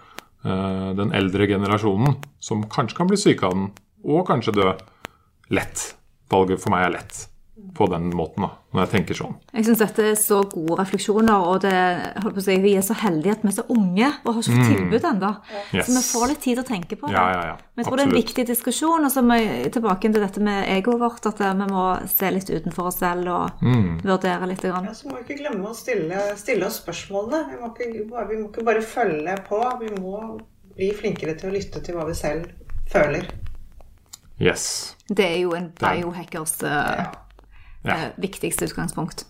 [0.43, 3.69] den eldre generasjonen, som kanskje kan bli syke av den,
[4.03, 4.73] og kanskje dø
[5.55, 5.93] lett?
[6.33, 7.27] Valget for meg er lett
[7.73, 9.35] på den måten, da, når jeg tenker sånn.
[9.53, 11.71] Jeg syns dette er så gode refleksjoner, og det,
[12.21, 14.39] holdt på å si, vi er så heldige at vi er så unge og har
[14.43, 15.31] ikke fått tilbud ennå.
[15.33, 15.57] Mm.
[15.79, 15.85] Yes.
[15.87, 17.15] Så vi får litt tid til å tenke på det.
[17.17, 17.55] Ja, ja, ja.
[17.73, 19.05] Men jeg tror det er en viktig diskusjon.
[19.07, 22.31] Og så må jeg tilbake til dette med egoet vårt, at eh, vi må se
[22.35, 23.99] litt utenfor oss selv og Mm.
[24.03, 24.61] vurdere litt.
[24.63, 24.85] Grann.
[24.85, 27.49] Ja, så må vi ikke glemme å stille, stille oss spørsmålene.
[27.49, 29.59] Vi må, ikke, bare- vi må ikke bare følge på.
[29.81, 30.39] Vi må
[30.75, 32.45] bli flinkere til å lytte til hva vi selv
[32.89, 33.25] føler.
[34.41, 34.95] Yes.
[35.07, 37.05] Det er jo en biohackers eh,
[37.83, 37.95] Ja.
[37.95, 39.25] eh, viktigste utgangspunkt.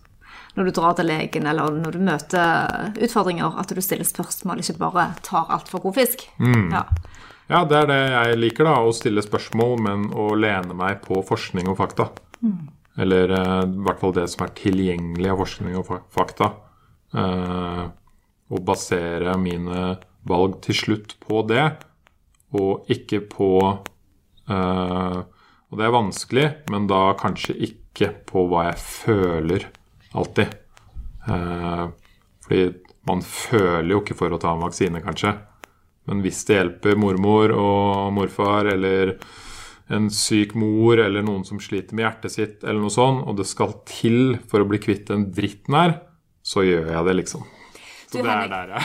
[0.54, 4.78] Når du drar til legen eller når du møter utfordringer, at du stiller spørsmål, ikke
[4.78, 6.28] bare tar alt for god fisk.
[6.38, 6.70] Mm.
[6.72, 6.84] Ja.
[7.50, 8.76] Ja, det er det jeg liker, da.
[8.86, 12.08] Å stille spørsmål, men å lene meg på forskning og fakta.
[12.98, 16.52] Eller eh, i hvert fall det som er tilgjengelig av forskning og fakta.
[17.18, 17.84] Eh,
[18.54, 19.98] og basere mine
[20.30, 21.66] valg til slutt på det,
[22.54, 23.50] og ikke på
[24.48, 25.20] eh,
[25.74, 27.83] Og det er vanskelig, men da kanskje ikke
[28.28, 29.68] på hva jeg føler
[30.18, 30.54] alltid.
[31.30, 31.86] Eh,
[32.44, 32.64] fordi
[33.08, 35.36] man føler jo ikke for å ta en vaksine, kanskje.
[36.10, 39.16] Men hvis det hjelper mormor og morfar eller
[39.94, 43.48] en syk mor eller noen som sliter med hjertet sitt, eller noe sånt, og det
[43.48, 45.98] skal til for å bli kvitt den dritten her,
[46.44, 47.46] så gjør jeg det, liksom.
[48.14, 48.84] Så Du, det er der jeg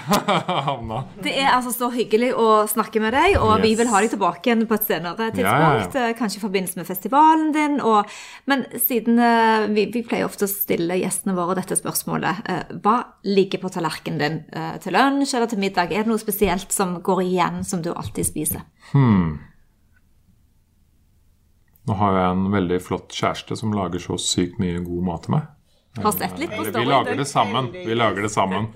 [0.66, 0.98] havna.
[1.26, 4.48] Det er altså så hyggelig å snakke med deg, og vi vil ha deg tilbake
[4.48, 5.44] igjen på et senere tidspunkt.
[5.44, 7.76] Ja, ja, eh, Kanskje i forbindelse med festivalen din.
[7.84, 8.08] Og,
[8.48, 12.40] men siden eh, vi, vi pleier ofte å stille gjestene våre dette spørsmålet.
[12.48, 12.96] eh, Hva
[13.28, 14.40] ligger på tallerkenen din
[14.82, 15.92] til lunsj eller til middag?
[15.92, 18.64] Er det noe spesielt som går igjen, som du alltid spiser?
[21.88, 25.36] Nå har jeg en veldig flott kjæreste som lager så sykt mye god mat til
[25.38, 25.46] meg.
[25.96, 27.72] Har sett litt på Eller vi lager det sammen.
[27.72, 28.68] Vi lager det sammen.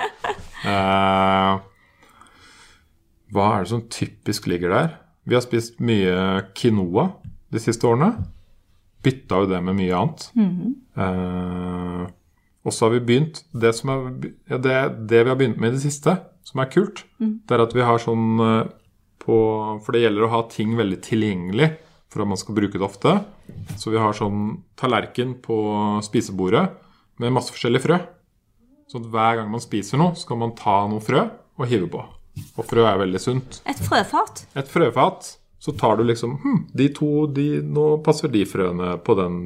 [0.65, 1.61] uh,
[3.33, 4.97] hva er det som typisk ligger der?
[5.25, 7.13] Vi har spist mye quinoa.
[7.53, 8.15] de siste årene.
[9.05, 10.23] Bytta jo det med mye annet.
[10.97, 12.05] Eh,
[12.63, 14.07] og så har vi begynt det, som er,
[14.49, 14.77] ja, det,
[15.11, 16.15] det vi har begynt med i det siste,
[16.49, 18.71] som er kult, det er at vi har sånn eh,
[19.23, 19.37] på
[19.85, 21.69] For det gjelder å ha ting veldig tilgjengelig
[22.11, 23.13] for at man skal bruke det ofte.
[23.79, 25.59] Så vi har sånn tallerken på
[26.03, 26.65] spisebordet
[27.23, 27.99] med masse forskjellige frø.
[28.91, 31.89] Så at hver gang man spiser noe, så kan man ta noe frø og hive
[31.93, 32.03] på.
[32.59, 33.61] Og frø er veldig sunt.
[33.69, 34.45] Et frøfat.
[34.59, 35.31] Et frøfat,
[35.63, 39.37] så tar du liksom hm, De to, de, nå passer de frøene på den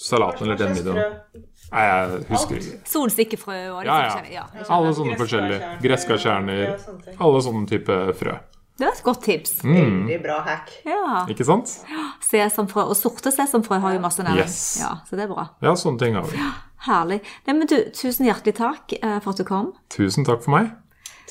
[0.00, 1.44] salaten eller den middagen.
[1.72, 2.76] Nei, jeg husker ikke.
[2.88, 4.10] Solsikkefrø og litt Ja, ja.
[4.10, 4.34] forskjellig.
[4.36, 4.66] Ja.
[4.76, 5.70] Alle sånne forskjellige.
[5.82, 6.74] Gresskarkjerner.
[7.16, 8.36] Alle sånne type frø.
[8.76, 9.52] Det var et godt tips.
[9.64, 9.76] Mm.
[9.76, 10.72] Veldig bra hack.
[10.84, 11.22] Ja.
[11.32, 11.70] Ikke sant?
[12.24, 12.84] Sesamfrø.
[12.90, 14.44] Og sorte sesamfrø har jo masse næring.
[14.44, 14.58] Yes.
[14.82, 15.46] Ja, så det er bra.
[15.64, 16.42] Ja, sånne ting har vi.
[16.86, 17.22] Herlig.
[17.46, 19.72] Nei, men du, tusen hjertelig takk eh, for at du kom.
[19.96, 20.74] Tusen takk for meg.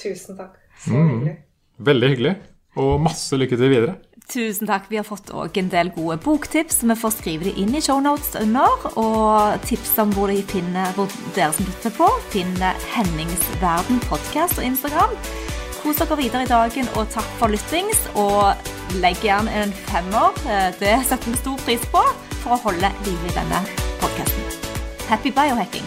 [0.02, 0.58] Tusen takk.
[0.82, 1.38] Så hyggelig.
[1.86, 2.36] Veldig hyggelig.
[2.82, 3.96] Og masse lykke til videre.
[4.26, 4.89] Tusen takk.
[4.89, 6.82] Vi har fått også en del gode boktips.
[6.84, 8.89] Vi får skrive det inn i shownotes under.
[8.98, 14.58] Og tips om hvor, de finner, hvor dere som lytter på, finner Hennings Verden podkast
[14.58, 15.14] og Instagram.
[15.86, 17.99] Kos dere videre i dagen, og takk for lyttings.
[18.17, 20.33] Og legg gjerne en femmer.
[20.49, 22.01] eh, Det setter vi stor pris på
[22.41, 23.61] for å holde liv i denne
[24.01, 24.49] podkasten.
[25.07, 25.86] Happy biohacking!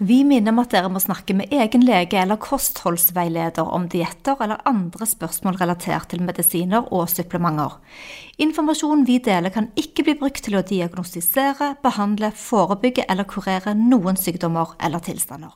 [0.00, 4.62] Vi minner om at dere må snakke med egen lege eller kostholdsveileder om dietter eller
[4.64, 7.76] andre spørsmål relatert til medisiner og supplementer.
[8.38, 14.16] Informasjonen vi deler kan ikke bli brukt til å diagnostisere, behandle, forebygge eller kurere noen
[14.16, 15.50] sykdommer eller tilstander.